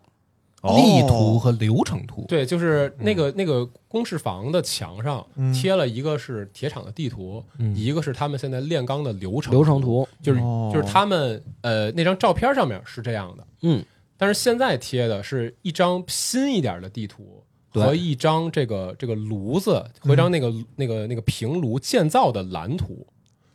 [0.61, 0.75] 哦。
[0.75, 5.51] 地图和流程图，对，就是那个、那个公示房的墙上嗯。
[5.53, 7.75] 贴了一个是铁厂的地图，嗯。
[7.75, 10.69] 一个是他们现在炼钢的流程流程，图，就是、哦。
[10.71, 13.83] 就是他们呃那张照片上面是这样的，嗯，
[14.17, 17.43] 但是现在贴的是一张新一点的地图。
[17.69, 23.05] 和一张这个这个炉子和一张那个、那个那个平炉建造的蓝图，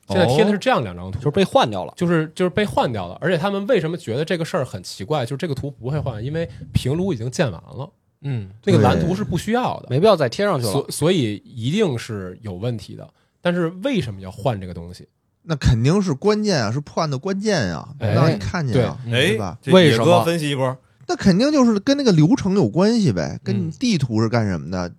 [0.07, 1.93] 现在贴的是这样两张图，就是被换掉了。
[1.97, 3.19] 就是就是被换掉了。
[3.21, 5.25] 而且他们为什么觉得这个事儿很奇怪？
[5.25, 7.91] 就是这个图不会换，因为平炉已经建完了，
[8.21, 10.89] 嗯，那个蓝图是不需要的，没必要再贴上去了所。
[10.89, 13.13] 所以一定是有问题的。
[13.41, 15.09] 但是为什么要换这个东西？
[15.45, 19.59] 那肯定是关键啊，是破案的关键呀，哎让你看见啊，对哎对吧？
[19.61, 20.77] 这野哥为什么分析一波？
[21.09, 24.93] 那肯定就是跟那个流程有关系呗，跟地图是干什么的，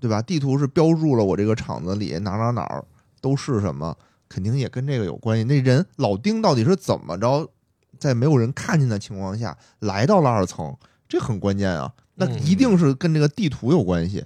[0.00, 0.22] 对吧？
[0.22, 2.84] 地图是标注了我这个厂子里哪儿哪儿哪儿
[3.20, 3.94] 都是什么，
[4.28, 5.44] 肯定也跟这个有关系。
[5.44, 7.46] 那人老丁到底是怎么着，
[7.98, 10.74] 在没有人看见的情况下来到了二层，
[11.06, 11.92] 这很关键啊。
[12.14, 14.24] 那嗯一定是跟这个地图有关系。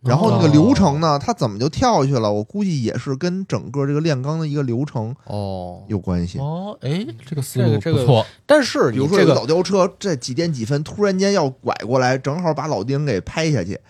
[0.00, 2.32] 然后那个流程呢，他怎么就跳下去了？
[2.32, 6.38] 我估计也是跟整个这个炼钢的一个流程哦，有关系。
[6.38, 13.80] 哦，哎，这个思路这个这个不错，但是比如说这个老吊车这几点几分突然间要拐过来，正好把老丁给拍下去。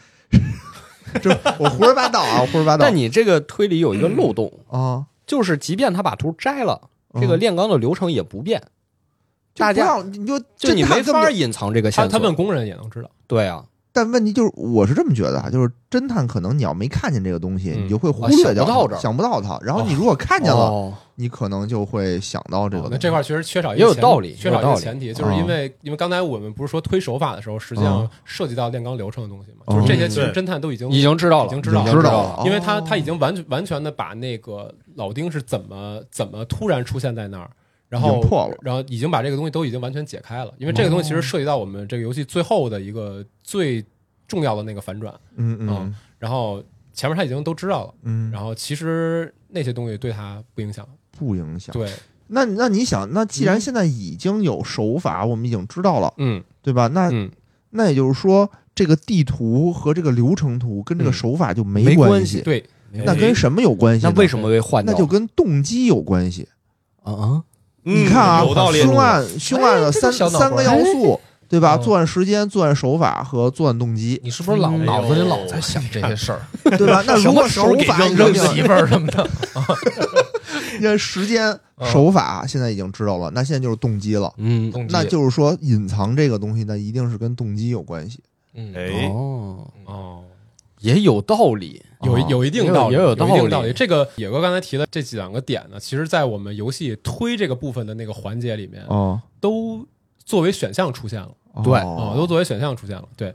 [1.23, 2.87] 这 我胡说八道啊，胡说八道。
[2.87, 8.63] 但你这个推理有一个漏洞，啊，就是即便他把图摘了，嗯这个炼钢的流程也不变，
[9.57, 12.11] 大家你就就你没法隐藏这个线索。
[12.11, 13.65] 他他问工人也能知道，对啊，
[13.99, 19.59] 但问题就是，我是这么觉得啊，就是侦探可能你要没看见这个东西，嗯你就会忽略掉，啊想不到这儿想不到它。
[19.63, 22.87] 然后你如果看见了，哦你可能就会想到这个东西。
[22.87, 37.51] 哦那这块确实缺少一也个前有道理缺少一个前提，就是因为因为刚才我们不是说推手法的时候，实际上嗯涉及到炼钢流程的东西嘛，嗯就是这些其实侦探都已经已经知道了，已经知道了知道了了，因为他哦他已经完全完全的把那个老丁是怎么怎么突然出现在那儿，
[37.89, 43.85] 然后破了然后已经把这个东西都已经完全解开了，因为这个东西其实涉及到我们这个游戏最后的一个最
[44.27, 46.63] 重要的那个反转，嗯嗯然后
[46.93, 51.73] 前面他已经都知道了，嗯，然后其实那些东西对他不影响，不影响。
[51.73, 51.91] 对，
[52.27, 56.89] 那那你想，那既然嗯现在已经有手法，我们已经知道了，嗯对吧？
[56.89, 57.31] 那嗯，
[57.71, 62.43] 那也就是说，这个地图和这个流程图跟这个嗯手法就没没关系系。
[62.43, 62.63] 对，
[62.93, 64.13] 那跟什么有关系呢？
[64.15, 64.93] 那为什么被换掉？
[64.93, 66.47] 那就跟动机有关系。
[67.03, 67.45] 啊啊，
[67.95, 68.81] 你看啊，有道理。
[68.83, 71.19] 凶案凶案的三三个要素，
[71.49, 71.77] 对吧？
[71.77, 76.41] 哦作案时间、作案手法和作案动机，你是不是老嗯脑子里老在想这些事儿？
[76.77, 77.03] 对吧？
[77.07, 79.29] 那 如果手法已扔媳妇儿什么的？
[80.81, 81.61] 因为时间、嗯
[81.93, 84.33] 手法现在已经知道了，那现在就是动机了。
[84.37, 88.19] 嗯，那就是说，隐藏这个东西，那一定是跟动机有关系。
[88.55, 90.21] 嗯，哎，哦，哦，
[90.81, 91.81] 也有道理。
[92.01, 93.73] 哦有有一定道理，也有有一定道理。
[93.73, 99.87] 这个野哥刚才提的这两个点呢，其实在我们游戏推这个部分的那个环节里面，哦，都
[100.25, 101.31] 作为选项出现了
[101.65, 103.09] 对啊、哦都作为选项出现了。
[103.17, 103.35] 对，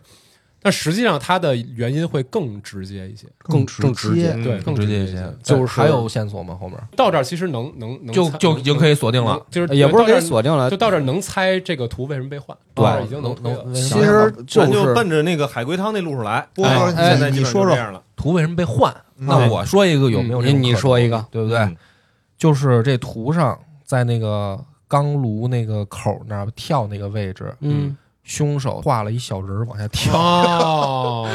[0.63, 5.21] 但实际上它的原因会更直接一些，更直更直接嗯对，更直接一些。
[5.43, 6.57] 就是还有线索吗？
[6.59, 9.39] 后面到这儿其实能能能就就已经可以锁定了。
[9.51, 13.35] 就是也不是给到这儿锁定了就，到这儿能猜这个图为什么被换，对已经能。
[13.43, 16.47] 能其实就咱就是奔着那个海龟汤那路数来。
[16.55, 18.91] 哎你说说图为什么被换？
[19.17, 21.59] 嗯那我说一个有没有你你说一个对不对？
[21.59, 21.77] 嗯
[22.35, 30.13] 就是这图上在那个钢炉那个口那儿跳那个位置，嗯，凶手画了一小人儿往下跳。
[30.17, 31.27] 哦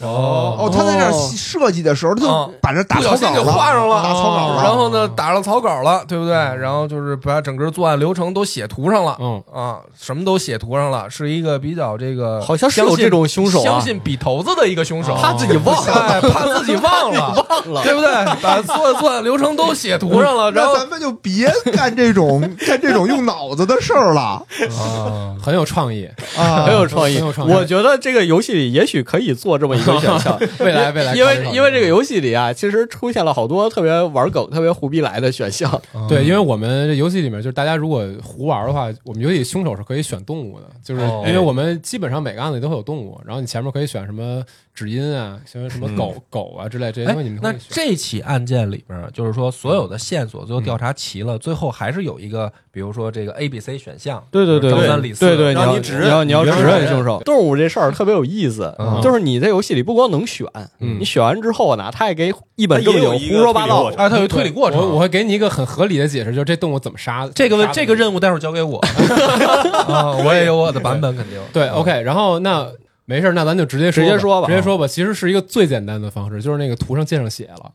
[0.00, 6.32] 哦哦，他在这设计的时候，他哦就把这打不小心给草稿了，画上了打草稿了，然后呢，打上草稿了，对不对？
[6.34, 18.10] 然后就是把整个作案流程都写图上了，嗯啊，什么都写图上了，是一个比较这个好像是有相信这种凶手啊相信笔头子的一个凶手，他自己忘了 哎怕自己忘了，忘了对不对？
[18.42, 24.42] 把所有作案流程都写图上了，然后咱们就别干这种干这种用脑子的事儿了
[24.80, 26.64] 啊，很有创意，啊！
[26.66, 35.80] 很有创意很有创意我觉得这个游戏里也许可以做这么一个选项， 未来未来因为因为这个游戏里啊，其实出现了好多特别玩梗、特别胡逼来的选项。
[36.08, 44.42] 对，因为我们这游戏里面，就是大家如果胡玩的话，我们游戏凶手是可以选动物的，就是哦因为我们基本上每个案子里都会有动物，然后你前面可以选什么
[44.74, 47.54] 指音啊，像什么狗、狗啊之类这些哎东西，你们那。
[47.68, 57.20] 这起案件里边，就是说所有的线索最后调查齐了，最后还是有一个，比如说这个 A、B、C 选项，对对对对张三李四对对，要让你指认你要你要指认认凶手。
[57.24, 60.46] 动物这事儿特别有意思嗯，就是你在游戏里不光能选，
[60.80, 64.98] 嗯你选完之后呢，他也给一本正经胡说八道啊，它有推理过我我。
[64.98, 67.32] 会给你一个很合理的解释，就是这动物怎么杀的。
[67.32, 68.78] 这个这个任务待会儿交给我
[69.88, 72.66] 啊，我也有我的版本，肯定对，OK，然后那
[73.04, 74.86] 没事，那咱就直接直接说吧直接说吧。
[74.86, 77.70] 其实是一个最简单的方式，就是那个图上溅上血了，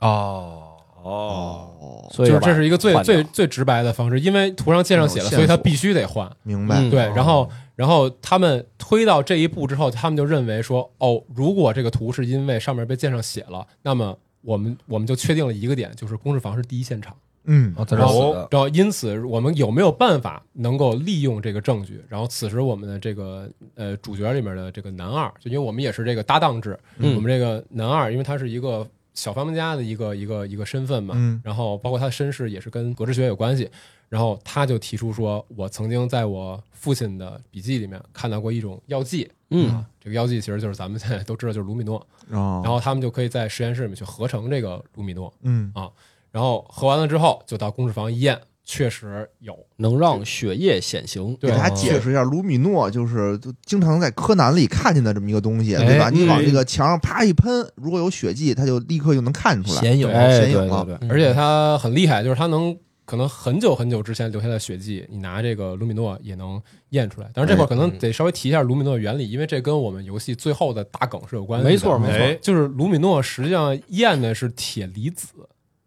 [0.00, 0.73] 哦。
[1.04, 6.30] 哦，哦，所以就是这是一个最最最直白的方式，因为图上箭上写了，所以他必须得换。
[6.42, 6.76] 明白。
[6.78, 6.88] 嗯。
[6.88, 7.46] 对，然后
[7.76, 17.14] 然后他们推到这一步之后，他们就认为说，哦，如果这个图是因为上面被箭上写了，那么我们我们就确定了一个点，就是公事房是第一现场。
[17.44, 17.74] 嗯。
[17.90, 22.02] 然后然后因此我们有没有办法能够利用这个证据？
[22.08, 27.14] 然后此时我们的这个呃主角里面的这个男二，就因为我们也是这个搭档制，嗯。
[27.14, 31.40] 我们这个男二，因为他是一个小发明家的一个一个一个身份嘛，嗯。
[31.42, 33.70] 然后包括他的身世也是跟格致学有关系，
[34.08, 41.96] 然后他就提出说，我曾经在我父亲的笔记里面看到过一种药剂，嗯啊，这个药剂其实就是咱们现在都知道就是卢米诺，
[42.30, 45.72] 哦，然后他们就可以在实验室里面去合成这个卢米诺，嗯。
[45.74, 45.90] 啊。
[46.30, 51.36] 然后合完了之后就到公事房一验，确实有，能让血液显形。
[51.40, 55.84] 给大家解释一下，卢米诺就是就经常在柯南里看见的这么一个东西，哎。
[55.86, 56.10] 对吧？
[56.10, 59.80] 你往嗯这个墙上啪一喷，如果有血迹，它就立刻就能看出来。
[59.80, 67.30] 显影，哎，显影了而且它很厉害，就是它能可能很久很久之前留下的血迹，你拿这个卢米诺也能验出来。
[67.34, 71.70] 但是这块儿可能得稍微提一下卢米诺的原理，因为这跟我们游戏最后的大梗是有关系的。
[71.70, 72.16] 没错没错。
[72.16, 75.28] 哎就是卢米诺实际上验的是铁离子，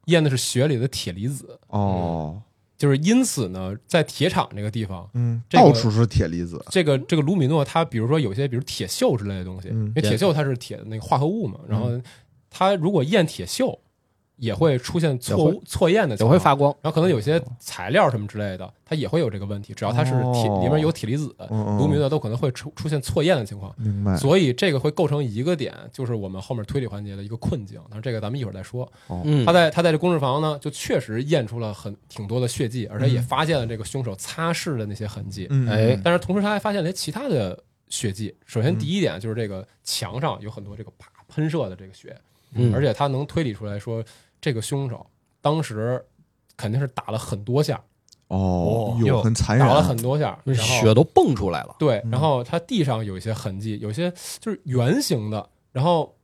[0.06, 2.40] 验的是血里的铁离子，哦，
[2.78, 5.10] 就是因此呢，在铁厂这个地方。
[5.14, 6.64] 嗯，这个到处是铁离子。
[6.70, 11.90] 这个这个卢米诺，它比如说有些，比如铁锈之类的东西，嗯因为铁锈它是铁的那个化合物嘛，然后
[12.50, 13.78] 它如果验铁锈，
[14.38, 16.72] 也会出现错误错验的情况，也会发光。
[16.82, 19.74] 然后可能有些材料什么之类的，它也会有这个问题。
[19.74, 23.74] 只要它是铁哦里面有铁离子，嗯嗯卢米诺都可能会出出现错验的情况。
[23.78, 24.16] 明白。
[24.16, 27.82] 所以这个会构成一个点，就是我们后面推理环节的一个困境。
[27.90, 28.90] 但是这个咱们一会儿再说。
[29.10, 35.48] 嗯他，在他在这公示房呢，就确实验出了很挺多的血迹，而且也发现了这个凶手擦拭的那些痕迹。
[35.50, 37.58] 嗯，哎但是同时他还发现了一些其他的
[37.90, 38.36] 血迹。
[38.46, 42.16] 首先第一点就是这个墙上有很多这个啪喷射的这个血，
[42.54, 44.04] 嗯而且他能推理出来说，
[44.40, 45.06] 这个凶手
[45.42, 46.04] 当时
[46.56, 47.82] 肯定是打了很多下，
[48.28, 51.76] 哦，哟有很残忍打了很多下，然后血都蹦出来了。
[51.80, 56.16] 对，嗯然后他地上有一些痕迹，有些就是圆形的，然后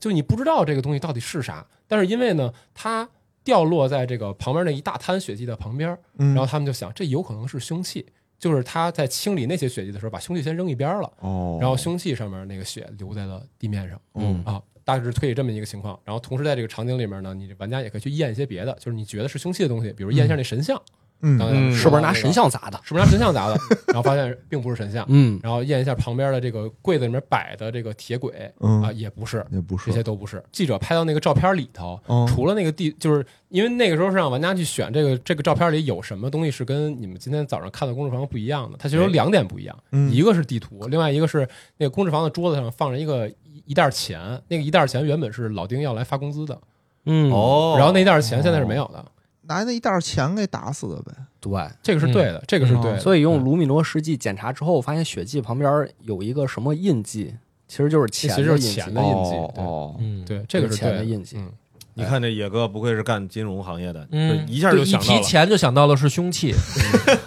[0.00, 3.08] 就你不知道这个东西到底是啥，但是因为呢，它
[3.44, 8.04] 掉落在这个旁边那一大滩血迹的旁边，嗯，然后他们就想，这有可能是凶器，
[8.38, 14.00] 就是他在清理那些血迹的时候，把凶器先扔一边了，哦，然后凶器上面那个血留在了地面上。
[14.14, 15.98] 嗯啊，大致推理这么一个情况。
[16.04, 20.80] 然后同时在这个场景里面呢，你玩家也可以去验一些别的，就是你觉得是凶器的东西，比如验一下那神像，
[21.22, 22.78] 嗯是不是拿神像砸的？
[22.84, 23.58] 是不是拿神像砸的？
[23.88, 29.44] 然后发现并不是神像，嗯，然后验一下旁边的这个柜子里面摆的这个铁轨嗯啊，也不是。
[29.50, 30.42] 也不是这些都不是。
[30.52, 38.76] 记者拍到那个照片里头，嗯除了那个地，就是因为那个时候是让玩家去选这个这个照片里有什么东西是跟你们今天早上看的公事房不一样的。
[38.78, 43.30] 它其实有哎两点不一样，嗯一个是地图，另外一个是那个公事房的桌子上放着一个
[43.64, 46.58] 一袋钱，那个一袋钱原本是老丁要来发工资的，
[47.06, 49.04] 嗯，哦，然后那一袋钱现在是没有的，
[49.42, 51.12] 拿那一袋钱给打死的呗。
[51.40, 51.52] 对。
[51.82, 52.98] 这个是对的，这个是对的。
[52.98, 57.34] 所以用卢米诺试剂检查之后，发现血迹旁边有一个什么印记，
[57.68, 61.50] 其实就是钱其实就是的印记钱的印记哦哦，嗯，对，这个是钱的印记嗯，
[61.94, 65.14] 你看这野哥不愧是干金融行业的，嗯，这一下就想到了。
[65.14, 66.52] 一提钱就想到了是凶器，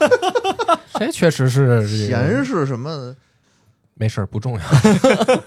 [0.99, 3.15] 这确实是钱是什么？
[3.99, 4.65] 没事儿不重要，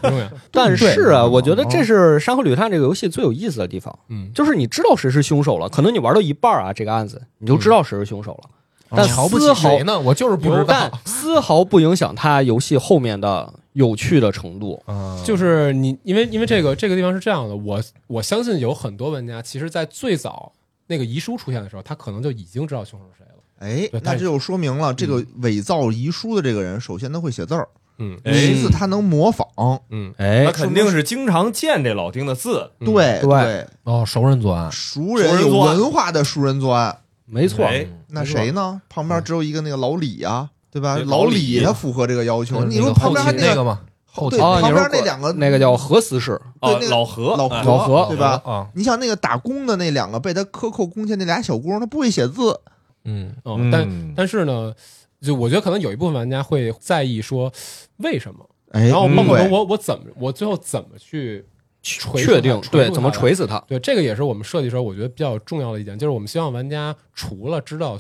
[0.03, 0.31] 不重要。
[0.53, 8.51] 但是啊，我觉得这是《山河旅探》这个游戏最有意思的地方，嗯，就是你知道谁是凶手了，可能你玩到一半啊，这个案子你就知道谁是凶手了，
[8.91, 9.99] 但瞧不起丝毫谁呢？
[9.99, 14.83] 我就是不知但丝毫不影响他游戏后面的有趣的程度。
[14.85, 20.53] 啊，就是你，因为因为这个这个地方是这样的，我我相信有很多玩家，其实，在最早
[20.89, 23.33] 那个遗书出现的时候，他可能就已经知道凶手是谁了。
[23.65, 27.79] 哎那这就说明了，这个伪造遗书的这个人，首先他会写字儿，嗯
[28.25, 29.47] 哎其次他能模仿。
[29.91, 36.99] 嗯，哎那，肯定是经常见这老丁的字，对对哦，熟人作案，熟人有文化的熟人作案。
[37.25, 38.83] 没错，哎那谁呢？
[38.89, 40.97] 旁边只有一个那个老李啊，对吧？
[40.99, 42.59] 老老李他符合这个要求。
[42.65, 48.43] 嗯你说旁边还那个吗，后对，哦，旁边那两个那个叫何思氏，哦对那个老何老何老何对吧？
[48.45, 52.61] 啊，你想那个打工的那两个被他克扣工钱那俩小工，他不会写字，
[53.05, 54.75] 嗯哦，嗯但但是呢，
[55.23, 57.51] 就我觉得可能有一部分玩家会在意说
[57.99, 61.45] 为什么，哎，然后包括我我怎么我最后怎么去
[61.83, 63.11] 确定对怎么？
[63.11, 63.59] 锤死他。
[63.69, 67.97] 对，这个也是我们设计时候我觉得比较重要的一点，就是我们希望玩家除了知道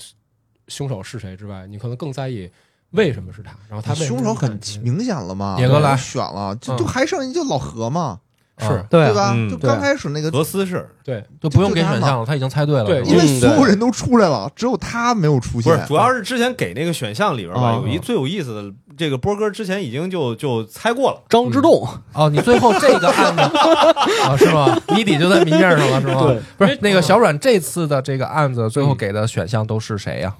[0.69, 2.51] 凶手是谁之外，你可能更在意
[2.91, 8.21] 为什么是他，然后他凶手很明显了嘛，野哥来选了，就嗯就还剩下就老何嘛，
[8.59, 9.33] 是啊对对吧？
[9.35, 15.89] 嗯就刚开始那个，何思是对就不用给选项了，他已经猜对了，对因为嗯所有人都出来了，只有他没有出现不是？。
[15.89, 21.21] 主要是之前给那个选项里边吧，啊有一最有意思的，这个波哥之前已经就就猜过了。
[21.29, 23.41] 张之洞，哦，你最后这个案子
[24.23, 24.79] 啊是吗？
[24.95, 26.23] 谜底就在谜面上了是吗？
[26.27, 30.35] 对，不是那个小阮这次的这个案子最后给的选项都是谁呀？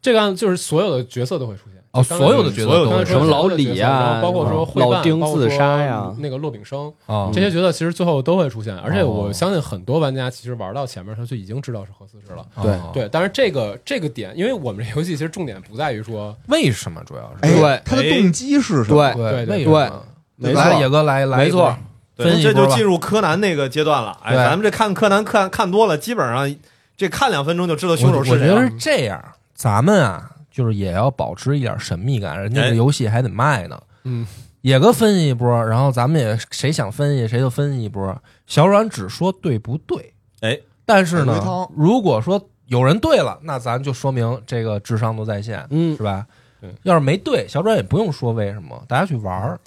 [0.00, 1.75] 这个案子就是所有的角色都会出现。
[1.98, 8.76] 哦，所有的角色都会什么老李呀然后包括说会办老丁包括说自杀呀那个骆炳生啊这些角色，其实最后都会出现。
[8.78, 12.44] 而且哦我相信很多玩家其实玩到前面，他就已经知道是何思氏了。
[12.62, 17.48] 对哦对，但是这个这个点，因为我们这游戏其实重点不在于说， 为什么主要是？
[17.48, 19.12] 哎，对他的动机是什么？
[19.14, 20.04] 对对为什么？
[20.36, 21.74] 没来，错野哥来来没错
[22.14, 24.18] 对，这就进入柯南那个阶段了。
[24.22, 26.54] 哎，咱们这看柯南看看多了，基本上
[26.96, 28.76] 这看两分钟就知道凶手是谁了我我觉得是。
[28.78, 29.22] 这样，
[29.54, 33.78] 咱们啊，就是也要保持一点神秘感，人家哎这游戏还得卖呢。
[34.04, 34.26] 嗯，
[34.62, 38.22] 野哥分析一波，然后咱们也谁想分析谁就分析一波。
[38.46, 46.26] 小阮只说对不对，哎，但是呢如果说有人对了，那咱就说明这个智商都在线，嗯是，吧
[46.58, 46.74] 对？
[46.84, 49.60] 要是没对，小阮也不用说为什么，大家去玩儿。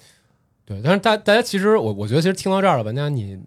[0.64, 3.38] 对，但是大大家其实我我觉得其实听到这儿了，玩家你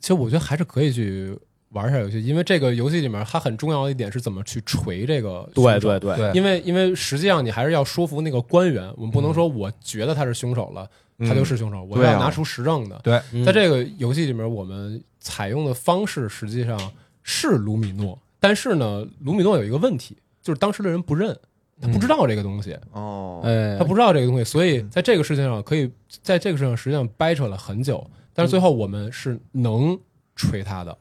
[0.00, 1.34] 其实我觉得还是可以去
[1.72, 5.98] 玩一下游戏，因为这个游戏里面它很重要的一点是怎么去锤这个对凶手。
[5.98, 12.98] 对对，对，因为因为实际上你还是要说服那个官员，我们不能说我觉得他是凶手了，他就是凶手，我要拿出实证的。
[13.04, 13.44] 对，嗯。
[13.44, 16.78] 在这个游戏里面，我们采用的方式实际上
[17.22, 21.38] 是卢米诺，但是呢，卢米诺有一个问题，就是当时的人不认，
[21.80, 25.88] 他不知道这个东西，哦，哎，他不知道这个东西，所以在这个事情上可以
[26.20, 28.04] 在这个事情上实际上掰扯了很久，
[28.34, 29.96] 但是最后我们是能
[30.34, 30.98] 锤他的。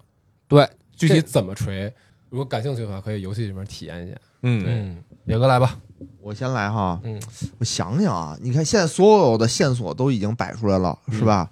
[0.50, 1.94] 对，具体怎么锤，
[2.30, 4.18] 如果感兴趣的话，可以游戏里面体验一下。
[4.42, 5.80] 嗯，嗯，野哥来吧。
[6.22, 7.22] 我先来哈，嗯，
[7.60, 11.50] 我想想啊，你看现在所有的线索都已经摆出来了，是吧？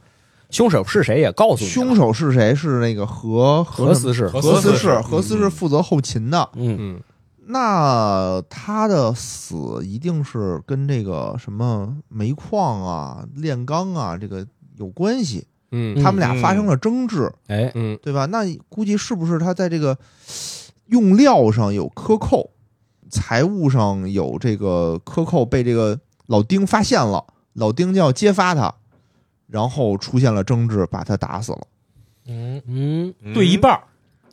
[0.49, 2.55] 凶手是谁也告诉你了，凶手是谁？
[2.55, 6.49] 是那个何何思是，何何思是，何思是负责后勤的。
[6.55, 7.01] 嗯，嗯，
[7.47, 16.01] 那他的死一定是跟这个什么煤矿啊、炼钢啊这个有关系，嗯。
[16.01, 17.97] 他们俩发生了争执，哎，嗯。
[18.01, 18.25] 对吧？
[18.27, 19.97] 那估计是不是他在这个
[20.87, 22.51] 用料上有克扣，
[23.09, 28.73] 财务上有这个克扣，被这个老丁发现了，老丁就要揭发他，
[29.47, 31.61] 然后出现了争执，把他打死了。
[32.27, 33.83] 嗯，嗯，嗯对一半儿，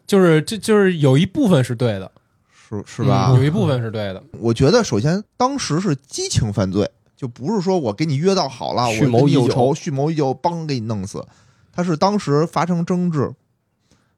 [0.07, 2.11] 就是这就是有一部分是对的，
[2.53, 3.29] 是是吧？
[3.31, 3.37] 嗯。
[3.37, 4.23] 有一部分是对的。
[4.41, 11.25] 我觉得首先当时是激情犯罪，就不是说我给你约到好了，蓄谋已久有仇，蓄谋已久，帮给你弄死。
[11.73, 13.33] 他是当时发生争执，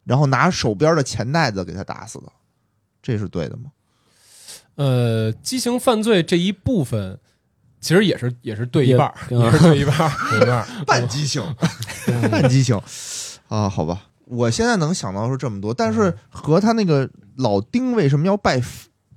[0.04, 2.32] 然后拿手边的钱袋子给他打死的，
[3.02, 3.70] 这是对的吗？
[4.74, 7.18] 呃，激情犯罪这一部分
[7.80, 10.10] 其实也是也是对一半儿，也 也是对一半儿。
[10.36, 11.42] 一半儿 半激情，
[12.30, 12.78] 半激情
[13.48, 14.08] 啊，好吧。
[14.26, 18.60] 我现在能想到是这么多，但是和他那个老丁为什么要拜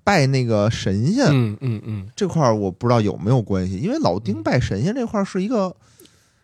[0.09, 5.75] 拜那个神仙、嗯嗯嗯，这块儿，我不知道有没有关系，因为老丁拜神仙这块儿是一个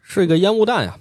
[0.04, 0.96] 是一个烟雾弹呀。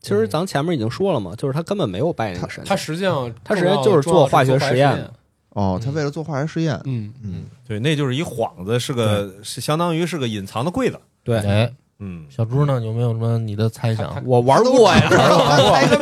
[0.00, 4.96] 其实咱前面已经说了嘛，就是他根本没有拜那个神，他实际上他实际上就是做化学实验。
[4.96, 5.10] 验。
[5.50, 7.12] 哦，他为了做化学实验，嗯。
[7.22, 10.98] 嗯，对，那就是一幌子，是个是相当于是个隐藏的柜子。
[11.22, 12.80] 对，哎，嗯，小猪呢？
[12.84, 14.22] 有没有什么你的猜想？
[14.26, 15.02] 我玩过呀，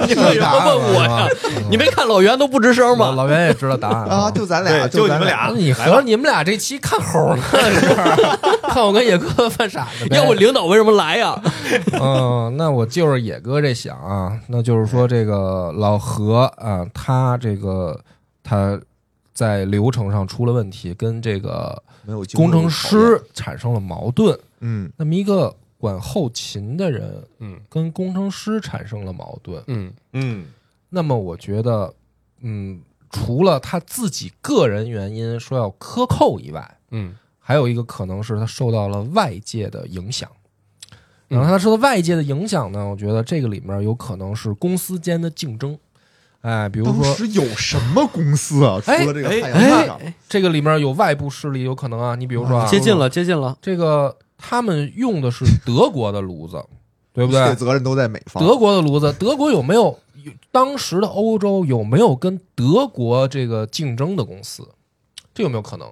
[0.07, 1.29] 你为什么问我呀？
[1.71, 3.07] 你没看老袁都不吱声吗？
[3.07, 4.31] 老老袁也知道答案啊？
[4.31, 7.43] 就咱俩，就咱你们俩你合着你们俩这期看猴呢？
[7.81, 8.17] 是吧
[8.69, 10.17] 看我跟野哥犯傻呢？
[10.17, 11.41] 要不领导为什么来呀？
[12.01, 17.97] 嗯，那我就是野哥这想啊，那就是说这个老何啊，他这个
[18.43, 18.77] 他
[19.33, 24.37] 在流程上出了问题，跟这个没有工程，师产生了矛盾。
[24.61, 25.55] 嗯那么一个
[25.85, 30.47] 管后勤的人嗯跟工程师产生了矛盾，嗯嗯，
[30.89, 31.93] 那么我觉得，
[32.41, 32.81] 嗯，
[33.11, 40.31] 除了他自己个人原因说要克扣以外，嗯还有一个可能是他受到了外界的影响。
[41.29, 45.79] 嗯然后他受到外界的影响呢，我觉得这个里面有可能是公司间的竞争。
[46.43, 48.79] 哎，比如说当时有什么公司啊？
[48.85, 52.15] 除哎了这个哎太阳市场，这个里面有外部势力，有可能啊。
[52.15, 53.57] 你比如说啊，接近了，接近了。
[53.63, 54.15] 这个
[54.49, 56.63] 他们用的是德国的炉子，
[57.13, 57.55] 对不对这？
[57.55, 58.43] 责任都在美方。
[58.45, 64.69] 德国的炉子，德国有没有有当时的欧洲有没有跟德国这个竞争的公司？
[65.33, 65.89] 这有没有可能？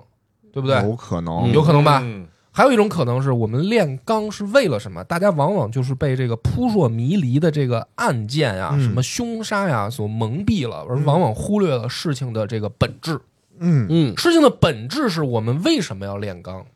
[0.53, 0.77] 对不对？
[0.83, 2.01] 有可能，有可能吧。
[2.03, 5.03] 嗯还有一种可能是我们炼钢是为了什么？
[5.05, 13.19] 大家往往就是被这个扑朔迷离的这个案件呀、嗯什么凶杀呀所蒙蔽了，而往往忽略了事情的这个本质。
[13.59, 16.67] 嗯，嗯，事情的本质是我们为什么要炼钢？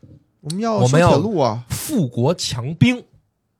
[0.47, 3.03] 我们要修我们要铁路啊，富国强兵，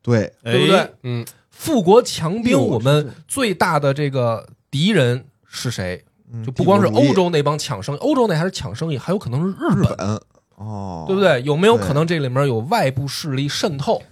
[0.01, 0.77] 对，对不对？
[0.77, 1.25] 哎嗯。
[1.49, 6.03] 富国强兵，我们最大的这个敌人是谁？
[6.31, 10.21] 嗯就不光是欧洲那帮抢生意，欧洲那还是抢生意，还有可能是日日本，
[10.57, 11.21] 哦，对不？
[11.21, 11.41] 对？
[11.41, 14.03] 有没有可能这里面有外部势力渗透，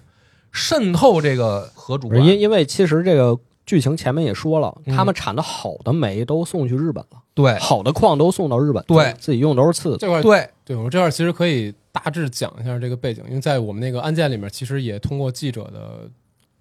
[0.51, 2.11] 渗透这个核主？
[2.15, 4.95] 因因为其实这个剧情前面也说了，嗯。
[4.95, 7.59] 他们产的好的煤都送去日本了，对。
[7.59, 9.13] 好的矿都送到日本，对。
[9.19, 9.97] 自己用都是次的。
[9.97, 16.09] 这块对，对我们这块其实可以大致讲一下这个背景，因为在我们那个案件里面，其实也通过记者的，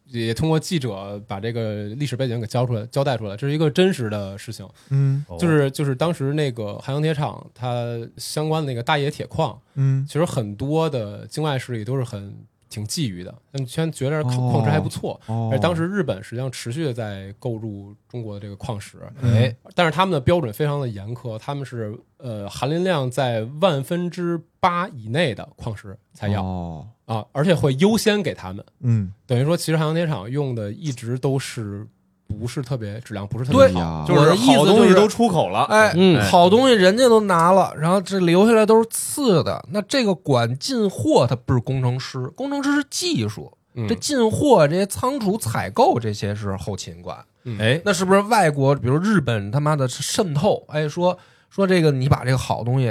[0.06, 4.66] 也通过记者把这个历史背景给交出来、交代出来，这是一个真实的事情。
[4.90, 12.34] 嗯哦就是就是当时那个海洋铁厂，它相关的那个大冶铁矿，嗯其实很多的境外势力都是很
[12.74, 15.20] 挺觊觎的，他们先觉得矿哦矿石还不错。
[15.26, 28.64] 哦而当时日本实际上持续的在购入中国的这个矿石，哎，但是他们的标准非常的严苛，他们是呃含磷量在万分之八以内的矿石才要、哦，啊，而且会优先给他们。
[28.80, 31.86] 嗯，等于说，其实海洋铁厂用的一直都是
[32.26, 39.64] 不是特别质量不是特别好，就是意思就是好东西都出口了，哎，嗯好东西人家都拿了，然后这留下来都是次的。
[39.70, 47.18] 那这个管进货，他不是工程师，工程师是技术，嗯这进货这些仓储采购这些是后勤管。
[47.58, 50.64] 哎，那是不是外国，比如日本他妈的渗透？
[50.68, 51.18] 哎，说
[51.50, 52.86] 说这个你把这个好东西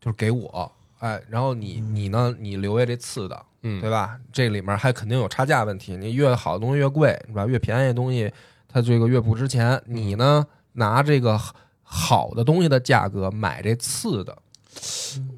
[0.00, 4.16] 就是给我，哎，然后你你呢，你留下这次的，嗯对吧？
[4.32, 7.44] 这里面还肯定有差价问题，你越好的东西越贵，是吧？
[7.44, 8.32] 越便宜的东西
[8.68, 11.40] 它这个乐谱之前，你呢拿这个
[11.82, 14.36] 好的东西的价格买这次的，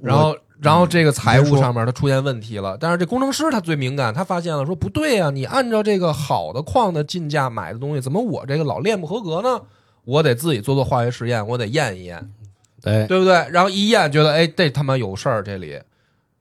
[0.02, 9.62] 然后然后这个财务上面它出现问题了，但是这工程师他最敏感，他发现了说不对呀、你按照这个好的矿的进价买的东西，怎么我这个老练不合格呢？
[10.04, 12.32] 我得自己做做化学实验，我得验一验，
[12.82, 13.46] 对，对不对？
[13.50, 15.80] 然后一验觉得哎这他妈有事儿这里，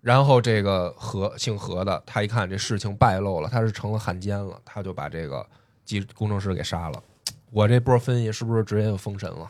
[0.02, 5.46] 然后这个何姓何的他一看这事情败露了，他是成了汉奸了，他就把这个
[5.90, 7.02] 技工程师给杀了。
[7.50, 9.50] 我这波分析是不是直接就封神了？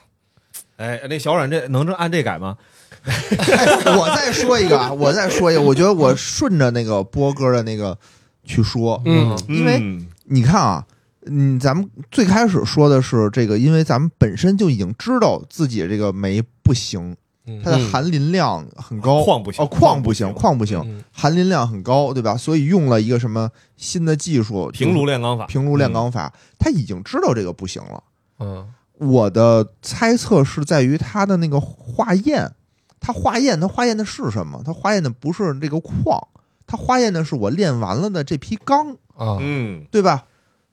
[0.78, 2.58] 哎，那小冉这能这按这改吗？
[3.04, 7.98] 哎，我再说一个啊，我再说一个，我觉得我顺着那个波哥的那个
[8.46, 10.86] 去说，嗯因为嗯你看啊，
[11.26, 17.18] 嗯，咱们最开始说的是这个，因为咱们本身就已经知道自己这个煤不行，嗯
[17.64, 19.64] 它的含磷量很高，矿不行。
[19.64, 21.04] 哦，矿不行，矿不行，嗯。
[21.12, 22.36] 含磷量很高，对吧？
[22.38, 28.04] 所以用了一个什么新的技术，平炉炼钢法，平炉炼钢法，他已经知道这个不行了。
[28.40, 28.68] 嗯。
[29.00, 32.52] 我的猜测是在于它的那个化验，
[33.00, 34.62] 它化验它化验的是什么？
[34.66, 36.22] 它化验的不是这个矿，
[36.68, 39.38] 它化验的是我炼完了的这批钢，啊。
[39.40, 40.26] 嗯，对吧？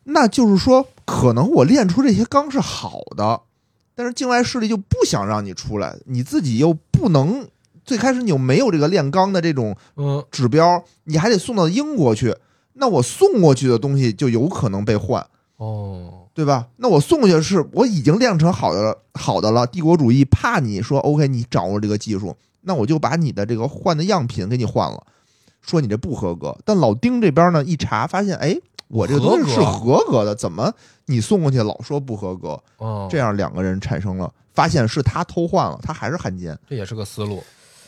[0.08, 3.40] 那就是说，可能我炼出这些钢是好的，
[3.97, 7.49] 但是境外势力就不想让你出来，你自己又不能，
[7.84, 12.36] 最开始你又没有这个炼钢的这种嗯指标，你还得送到英国去，
[12.74, 15.26] 那我送过去的东西就有可能被换。
[15.57, 16.66] 哦对吧？
[16.76, 19.66] 那我送过去的是我已经炼成好的了，好的了。
[19.66, 25.03] 帝国主义怕你说 OK，你掌握这个技术，那我就把你的这个换的样品给你换了，
[25.62, 26.54] 说你这不合格。
[26.62, 28.54] 但老丁这边呢，一查发现，哎，
[28.88, 30.72] 我这个东西是合合格的，怎么
[31.07, 32.61] 你送过去老说不合格？
[32.79, 37.42] 哦，这样两个人产生了，发现是他偷换了，他还是汉奸，这也是个思路，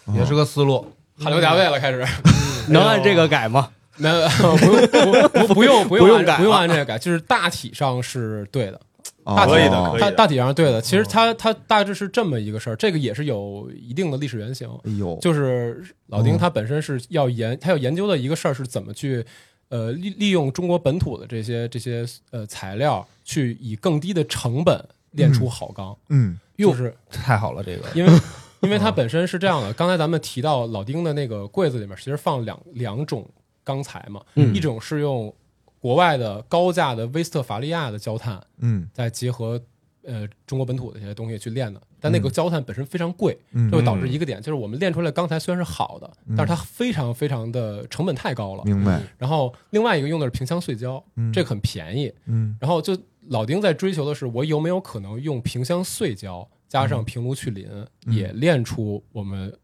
[0.06, 0.86] 哦也是个思路。
[1.20, 2.06] 汗流浃背了，开始。
[2.70, 3.70] 能按这个改吗？
[3.96, 4.86] 没有，不用，
[5.28, 8.80] 不 不不用，不用不用改不用按这个改，就是大体上是对的，
[9.24, 10.80] 哦大体可以的大大体上是对的。
[10.80, 14.68] 其实它它大致是这么一个事儿，这个也是有一定的历史原型。
[14.84, 19.26] 哎呦，就是老丁嗯他本身是要研，他要研究的一个事儿是怎么去，
[19.68, 24.82] 呃，利利用中国本土的这些这些呃材料，去以更低的成本
[25.12, 25.96] 炼出好钢。
[26.08, 28.12] 嗯就是太好了，这个因为
[28.60, 33.24] 因为它本身是这样的，刚才咱们提到老丁的那个柜子里面，其实放两两种
[33.62, 35.32] 钢材嘛，嗯一种是用
[35.78, 39.60] 国外的高价的威斯特伐利亚的焦炭，嗯再结合
[40.08, 48.64] 呃中国本土的一些东西去练的，但那个焦炭本身非常贵，嗯这会导致一个点，就是我们练出来钢材虽然是好的，但是它非常非常的成本太高了。
[48.64, 52.12] 明白，然后另外一个用的是萍乡碎胶，嗯这个很便宜。
[52.24, 52.96] 嗯然后就
[53.28, 57.68] 老丁在追求的是，我有没有可能用萍乡碎胶加上平炉去磷，
[58.06, 59.54] 嗯也练出我们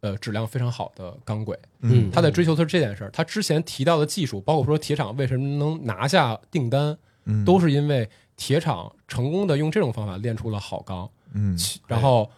[0.00, 1.56] 呃质量非常好的钢轨。
[1.80, 3.10] 嗯他在追求的是这件事儿。
[3.10, 11.08] 他之前提到的技术，包括说铁厂为什么能拿下订单，嗯，都是因为铁厂成功的用这种方法炼出了好钢。
[11.32, 11.56] 嗯。
[11.86, 12.30] 然后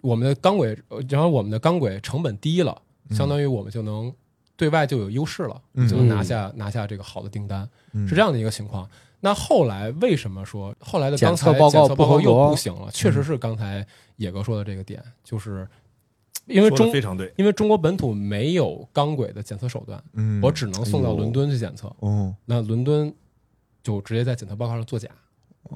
[0.00, 2.80] 我们的钢轨，呃然后我们的钢轨成本低了，
[3.10, 4.12] 相当于我们就能
[4.56, 5.88] 对外就有优势了，嗯。
[5.88, 8.06] 就能拿下拿下这个好的订单，嗯。
[8.08, 8.88] 是这样的一个情况。
[9.20, 12.90] 那后来为什么说后来的钢材检测报告报告又不行了？
[12.92, 13.86] 确实是刚才
[14.16, 15.66] 野哥说的这个点，就是
[16.44, 21.90] 因为中非常对，因为中国本土没有钢轨的检测手段，嗯，我只能送到伦敦去检测。
[22.00, 23.10] 哦，那伦敦
[23.84, 25.08] 就直接在检测报告上作假，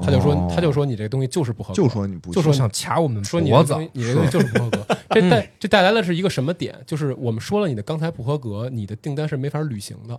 [0.03, 4.87] 他就说哦他就说你这个东西就是不合格，就说你不就说想卡我们说你这东西，你这东西就是不合格。
[5.11, 6.75] 这带这带来的是一个什么点？
[6.87, 10.19] 就是我们说了你的钢材不合格，你的订单是没法履行的。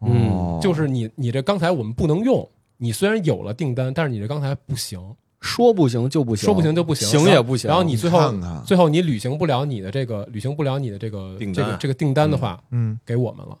[0.00, 2.48] 嗯哦就是你你这钢材我们不能用，
[2.78, 5.00] 你虽然有了订单，但是你这钢材不行，
[5.40, 7.68] 说不行就不行，说不行就不行，行也不行。
[7.68, 8.32] 然后你最后
[8.64, 13.58] 最后你履行不了你的这个履行不了你的这个这个这个订单的话，嗯给我们了，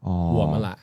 [0.00, 0.76] 哦，我们来，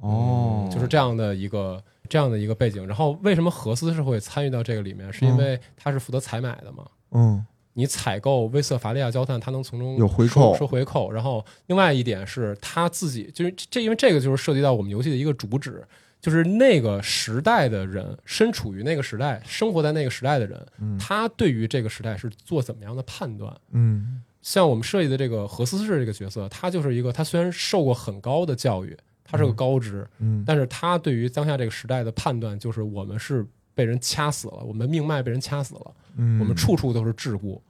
[0.00, 2.86] 哦，就是这样的一个这样的一个背景。
[2.86, 5.12] 然后为什么何斯是会参与到这个里面？
[5.12, 6.86] 是因为他是负责采买的嘛。
[7.12, 7.44] 嗯
[7.74, 11.12] 你采购威斯特伐利亚焦炭，他能从中有回扣收回扣。
[11.12, 15.86] 然后另外一点是他自己，就是这，因为这个就是涉及到我们游戏的一个主旨，
[16.20, 23.56] 就是那个时代的人，身处于那个时代，生活在那个时代的人，嗯他对于这个时代是做怎么样的判断？
[23.70, 28.96] 嗯像我们设计的这个何思是这个角色，他就是一个他虽然受过很高的教育，
[29.30, 35.94] 他是个高知，嗯但是他对于当下这个时代的判断就是我们是被人掐死了，我们命脉被人掐死了。
[36.16, 37.60] 嗯，我们处处都是桎梏，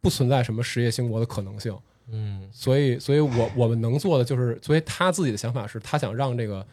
[0.00, 1.76] 不存在什么实业兴国的可能性。
[2.12, 6.66] 嗯所以，所以我我们能做的就是，所以他自己的想法是他想让这个，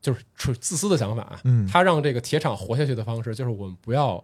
[0.00, 4.22] 就是是自私的想法啊，嗯他让这个铁厂活下去的方式就是我们不要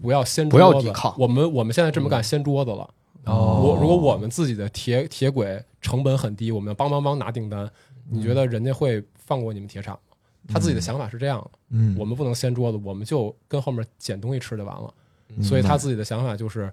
[0.00, 2.88] 不要掀不桌子，要抵抗我们我们现在这么干掀桌子了。
[3.24, 7.70] 哦我如果我们自己的铁铁轨成本很低，我们帮帮帮拿订单，
[8.10, 10.16] 你觉得人家会放过你们铁厂吗？
[10.52, 14.94] 他自己的想法是这样的，嗯我们不能掀桌子，我们就跟后面捡东西吃就完了。
[15.36, 16.72] 嗯所以他自己的想法就是，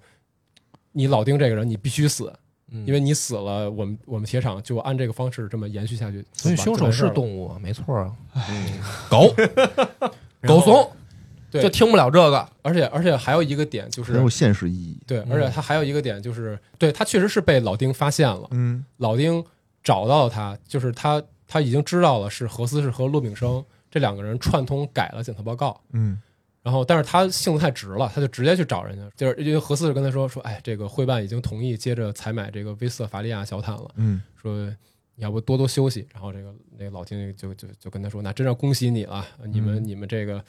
[0.94, 2.32] 你老丁这个人你必须死，
[2.86, 6.26] 因为你死了，我们我们铁厂就按这个方式这么延续下去。
[6.32, 8.16] 所以凶手是，动物啊，没错啊，
[9.10, 9.36] 狗
[10.48, 10.90] 狗怂
[11.52, 14.98] 对就听不了这个，而且而且还有一个点就是很有，现实意义。
[15.06, 19.44] 对，而且他还有一个点就是，对他确实是被老丁发现了，嗯老丁
[19.86, 26.22] 找到了他，就是他他已经知道了是何思是和骆炳生这两个人串通改了检测报告，嗯
[26.62, 34.66] 然后，但是他性子太直了，他就直接去找人家，就是因为何四就跟他说说，哎，这个会办已经同意接着采买这个威斯特伐利亚小毯了，嗯说
[35.14, 36.07] 你要不多多休息。
[36.12, 40.44] 然后这个那个老丁就就就跟他说，那真要恭喜你了，你们、你们这个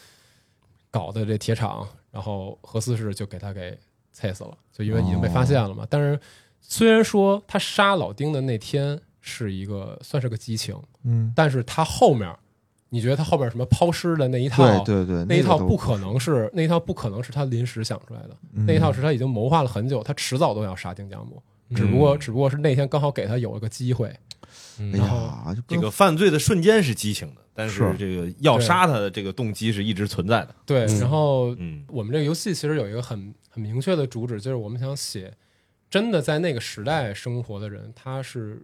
[0.90, 3.78] 搞的这铁厂，然后何四是就给他给
[4.10, 5.86] 菜死了，就因为已经被发现了嘛。
[5.90, 6.18] 但是
[6.62, 12.32] 虽然说他杀老丁的那天是一个算是个激情，嗯，但是他后面，
[12.88, 14.64] 你觉得他后面什么抛尸的那一套？
[14.84, 21.42] 对对对，那一套不可能是那一套不可能是他临时想出来的，嗯那一套是他已经谋划了很久，他迟早都要杀丁江木，
[21.74, 24.08] 只不嗯过只不过是那天刚好给他有了个机会。
[24.78, 30.54] 嗯哎呀，这个犯罪的瞬间是激情的，但是是这个要杀他的这个动机是一直存在的。
[30.64, 35.32] 对，然后嗯我们这个游戏其实有一个很很明确的主旨，就是我们想写
[35.90, 38.62] 真的在那个时代生活的人，他是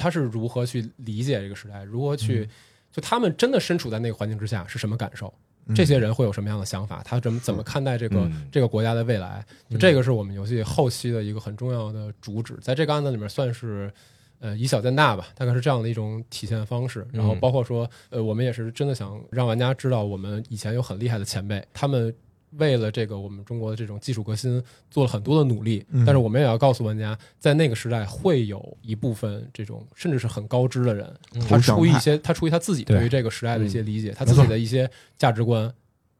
[0.00, 2.48] 他是如何去理解这个时代，如何去、
[2.90, 5.32] 就他们真的身处在那个环境之下是什么感受。
[5.76, 7.00] 这些人会有什么样的想法？
[7.04, 9.44] 他怎么怎么看待这个、嗯这个国家的未来？
[9.68, 13.92] 就这个是我们游戏后期的一个很重要的主旨，在这个案子里面算是
[14.40, 17.06] 呃以小见大吧，大概是这样的一种体现方式。
[17.12, 22.12] 然后嗯包括说，呃，我们也是真的想让玩家知道，我们以前有很厉害的前辈，他们
[22.58, 25.84] 为了这个我们中国的这种技术革新做了很多的努力。
[25.90, 26.04] 嗯。
[26.04, 31.12] 但是我们也要告诉玩家，在那个时代会有一部分这种甚至是很高知的人，
[31.48, 32.96] 他出于一些他出于他自己对。
[32.96, 35.72] 对于这个时代的一些理解，他自己的一些价值观。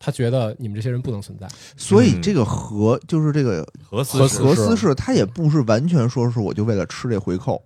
[0.03, 7.63] 他觉得你们这些人不能存在，嗯所以这个核就是这个核思是核思是，他也不是完全说是我就为了吃这回扣，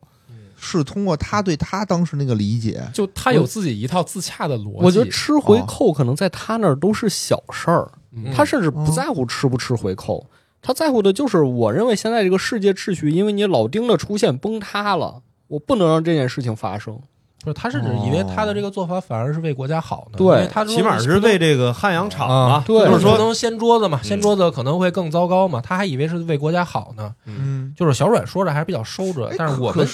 [0.56, 4.84] 是通过他对他当时那个理解，就他有自己一套自洽的逻辑。
[4.84, 8.00] 我觉得吃回扣可能在他那儿都是小事儿，嗯
[8.34, 10.26] 他甚至不在乎吃不吃回扣，
[10.62, 16.98] 他在乎的就是我认为现在这个世界秩序，因为你老丁的出现崩塌了，我不能让这件事情发生。
[17.42, 27.14] 不是他甚至以为他的这个做法反而是为国家好呢，对因为他说起码是为这个汉阳厂啊嘛，对就是说，能掀桌子嘛，嗯掀桌子可能会更糟糕嘛，他还以为是为国家好呢。
[27.26, 29.86] 嗯，就是小阮说着还是比较收着哎，但是我们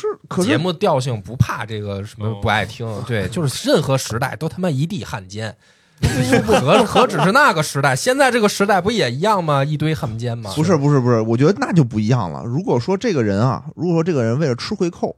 [0.45, 5.57] 节目调性不怕这个什么哦不爱听，对，就是任何时代都他妈一地汉奸。
[6.45, 7.95] 何何止是那个时代？
[7.95, 9.65] 现在这个时代不也一样吗？
[9.65, 10.53] 一堆汉奸吗？
[10.57, 12.43] 不是不是不是，我觉得那就不一样了。
[12.45, 15.15] 如果说这个人啊，如果说这个人为了吃回扣，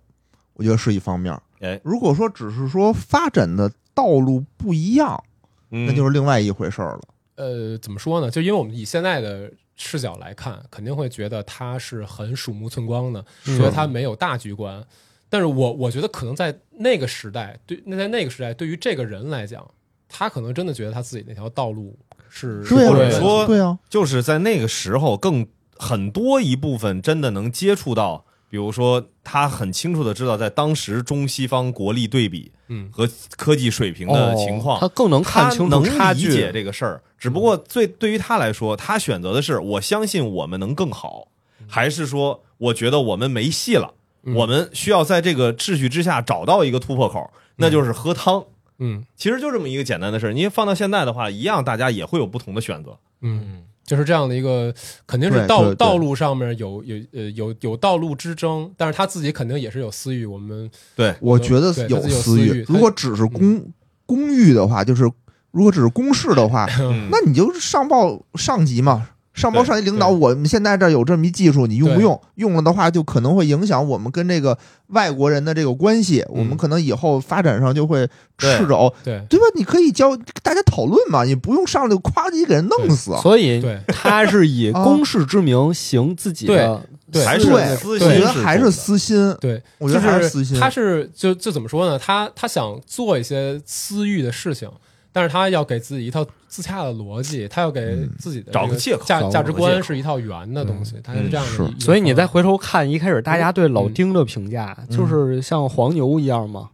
[0.54, 1.36] 我觉得是一方面。
[1.60, 5.22] 哎，如果说只是说发展的道路不一样，
[5.68, 7.00] 那那就是另外一回事儿了。
[7.36, 8.30] 呃，怎么说呢？
[8.30, 14.84] 就因为我们以现在的视角来看，肯定会觉得他是很鼠目寸光的，觉得他没有大局观。
[15.30, 19.66] 但是我我觉得可能在那个时代，对，那在那个时代，对于这个人来讲，
[20.12, 21.98] 他可能真的觉得他自己那条道路
[22.28, 36.28] 是对或者说对啊，就是在那个时候，更很多一部分真的能接触到，比如说他很清楚的知道，在当时中西方国力对比嗯和科技水平的情况，哦他更能看清楚能差距。
[36.28, 37.02] 理解这个事儿。
[37.18, 41.28] 只不过最对于他来说，他选择的是我相信我们能更好，
[41.68, 43.94] 还是说我觉得我们没戏了，
[44.24, 48.44] 嗯我们需要在这个秩序之下找到一个突破口，那就是喝汤。
[48.82, 49.04] 嗯。
[49.16, 52.98] 其实就这么一个简单的事儿，你放到现在的话，一样大家也会有不同的选择。
[53.20, 54.74] 嗯，就是这样的一个，
[55.06, 60.26] 肯定是道道路上面有有呃有有道路之争，但是他自己肯定也是有私欲。
[60.26, 62.64] 我们对，我觉得有私欲。
[62.66, 63.64] 如果只是公
[64.04, 65.04] 公欲的话，就是
[65.52, 67.08] 如果只是公事的话，嗯。
[67.10, 72.20] 那你就上报上级嘛，上报上级领导，我们现在这儿有这么一技术，你用不用？
[72.34, 74.56] 用了的话，就可能会影响我们跟这个
[74.88, 78.06] 外国人的这个关系，我们可能以后发展上就会
[78.36, 79.46] 赤肘，对对吧？
[79.54, 83.12] 你可以教大家讨论嘛，你不用上来就夸叽给人弄死。
[83.22, 90.58] 所以对他是以啊公事之名行自己的对还是，私我心我觉得还是私心，对，我觉得还是私心。
[90.58, 91.98] 他是就就怎么说呢？
[91.98, 94.70] 他他想做一些私欲的事情，
[95.12, 106.70] 但是他要给自己一套自洽的逻辑，他要给自己的这找个借口价价值观是一套圆的东西，他是这样的所以你再回头看，一开始大家对老丁的评价就是像黄牛一样嘛，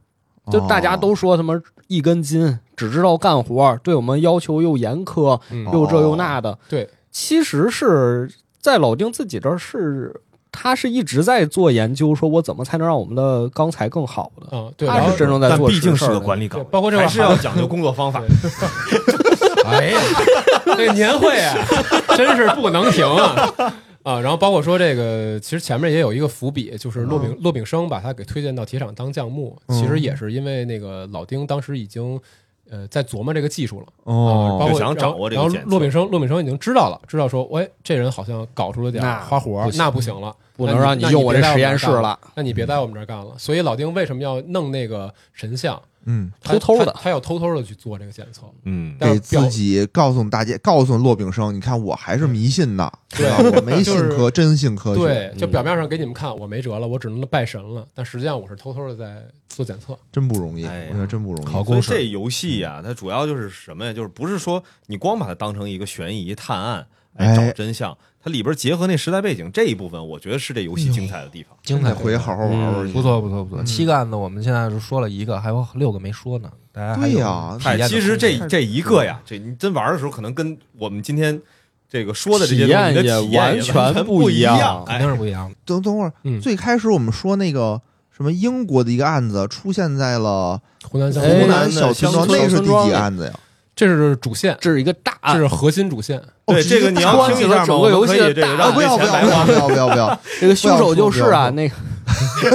[0.50, 5.40] 就大家都说他妈一根筋，只知道干活，对我们要求又严苛，
[5.72, 6.58] 又这又那的。
[6.68, 10.14] 对，其实是在老丁自己这儿是，
[10.50, 14.48] 他是一直在做研究，说我怎么才能让我们的钢材更好的。
[14.52, 18.22] 嗯对，然后他是真正在做但毕竟是实事儿的个管理岗，对包括这还是要讲究工作方法。
[19.66, 20.00] 哎呀，
[20.76, 21.54] 这个年会啊，
[22.16, 23.52] 真是不能停啊！
[24.02, 32.18] 啊，然后包括说这个，其实前面也有一个伏笔，就是骆炳骆炳生把他给推荐到铁厂当匠木，其实也是因为那个老丁当时已经
[32.70, 43.34] 呃在琢磨这个技术了啊，包哦，括就想掌握这个然后骆炳生骆炳生已经知道了，知道说，喂，这人好像搞出了点花活不，那不行了，不能让你用我这实验室了，那你别在我们这儿干了。
[43.38, 45.80] 所以老丁为什么要弄那个神像？
[46.10, 48.46] 嗯，偷偷的他他要偷偷的去做这个检测。
[48.64, 53.36] 嗯，给自己告诉大家，告诉骆炳生，你看我还是迷信的，对吧？
[53.56, 55.00] 我没信就是科，真信科学。
[55.02, 59.98] 对，就表面上给你们看我没辙了，我只能拜神了，但实际上我是偷偷的在做检测。
[60.10, 61.46] 真不容易，哎我觉得真不容易。
[61.46, 63.92] 考公这游戏呀，它主要就是什么呀？
[63.92, 66.86] 就是不是说你光把它当成一个悬疑探案
[67.34, 71.56] 找真相，它里边结合那时代背景这一部分，我觉得是这游戏精彩的地方。
[71.62, 72.92] 精彩得回去好好玩玩去。
[72.92, 73.62] 不错不错不错。
[73.62, 77.58] 嗯七个案子我们现在是说了一个，还有六个没说呢，大家对呀
[77.88, 81.40] 其实这这一个呀，这你真玩的时候，可能跟我们今天
[81.88, 84.84] 这个说的这些体东西完全不不一样样。
[84.86, 85.56] 肯哎定是不一样的。
[85.64, 87.80] 等等会儿，嗯，最开始我们说那个
[88.10, 93.32] 什么英国的一个案子出现在了湖南湖，南小村庄，那是第几个案子呀？
[93.78, 96.20] 这是主线，这是一个大这是核心主线。
[96.46, 97.66] 对哦这个你要听一下吗？
[97.66, 98.72] 整个游戏的大！
[98.72, 100.20] 不要不要不要不要不要不要！
[100.40, 101.76] 这个凶手就是啊，那个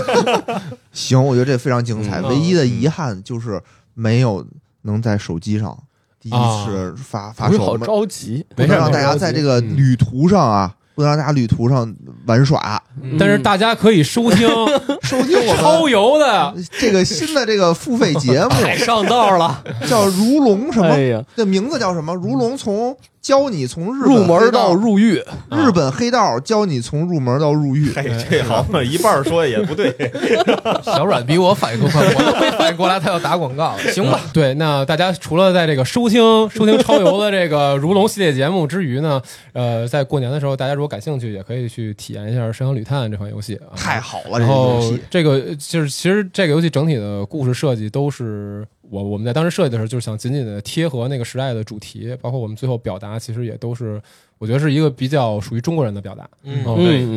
[0.91, 2.19] 行，我觉得这非常精彩。
[2.19, 3.61] 嗯唯一的遗憾就是
[3.93, 4.45] 没有
[4.81, 5.77] 能在手机上
[6.19, 11.91] 第一次发发售好售，着急，不能让大家在这个嗯旅途上啊，不能让大家旅途上
[12.25, 12.81] 玩耍，
[13.19, 14.47] 但是大家可以收听
[15.03, 16.53] 收听我超们游的。
[16.79, 20.87] 这个新的这个付费节目， 太上道了，叫《如龙》什么？
[20.89, 21.01] 哎？
[21.07, 22.13] 呀，这名字叫什么？
[22.13, 25.13] 如龙从教你从日本入门到入狱，
[25.49, 27.89] 日本黑道教你从入门到入狱。
[27.95, 29.95] 嘿，这好嘛， 一半儿说也不对。
[30.83, 34.19] 小阮比我反应更快，我都没反应过来他要打广告，行吧？
[34.33, 39.21] 对，那大家除了在这个收听收听超游的这个如龙系列节目之余呢，
[39.53, 43.71] 呃，在过年的时候，大家如果感兴趣，也可以去体验一下《山河旅探》这款游戏啊。
[43.77, 54.01] 太好了，这个然后游戏这个就是其实这个游戏整体的故事设计都是我我们在当时设计的时候，就是想紧紧的贴合那个时代的主题，包括我们最后表达，其实也都是
[54.37, 56.27] 我觉得是一个比较属于中国人的表达。
[56.43, 56.57] 嗯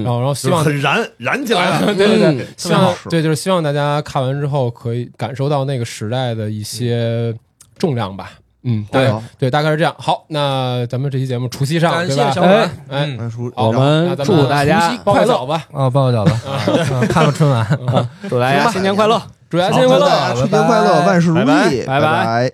[0.03, 1.87] 然后然后希就是望很燃，燃起来了。
[1.95, 7.35] 对对对，嗯希望对就是希望大家看完之后可以感受到那个时代的一些
[7.79, 8.33] 重量吧。
[8.69, 9.95] 嗯，对对，大概是这样。
[9.97, 12.31] 好，那咱们这期节目除夕上，感对吧？
[12.33, 13.17] 谢小阮，哎
[13.55, 17.67] 我们祝大家除夕包个饺子，啊，包个饺子， 啊看看春晚。
[18.29, 19.23] 祝大家新年快乐。
[19.49, 20.07] 祝大家新年快乐，
[20.67, 21.73] 快乐，万事如拜拜。
[21.73, 21.87] 意，拜。
[21.87, 22.45] 拜拜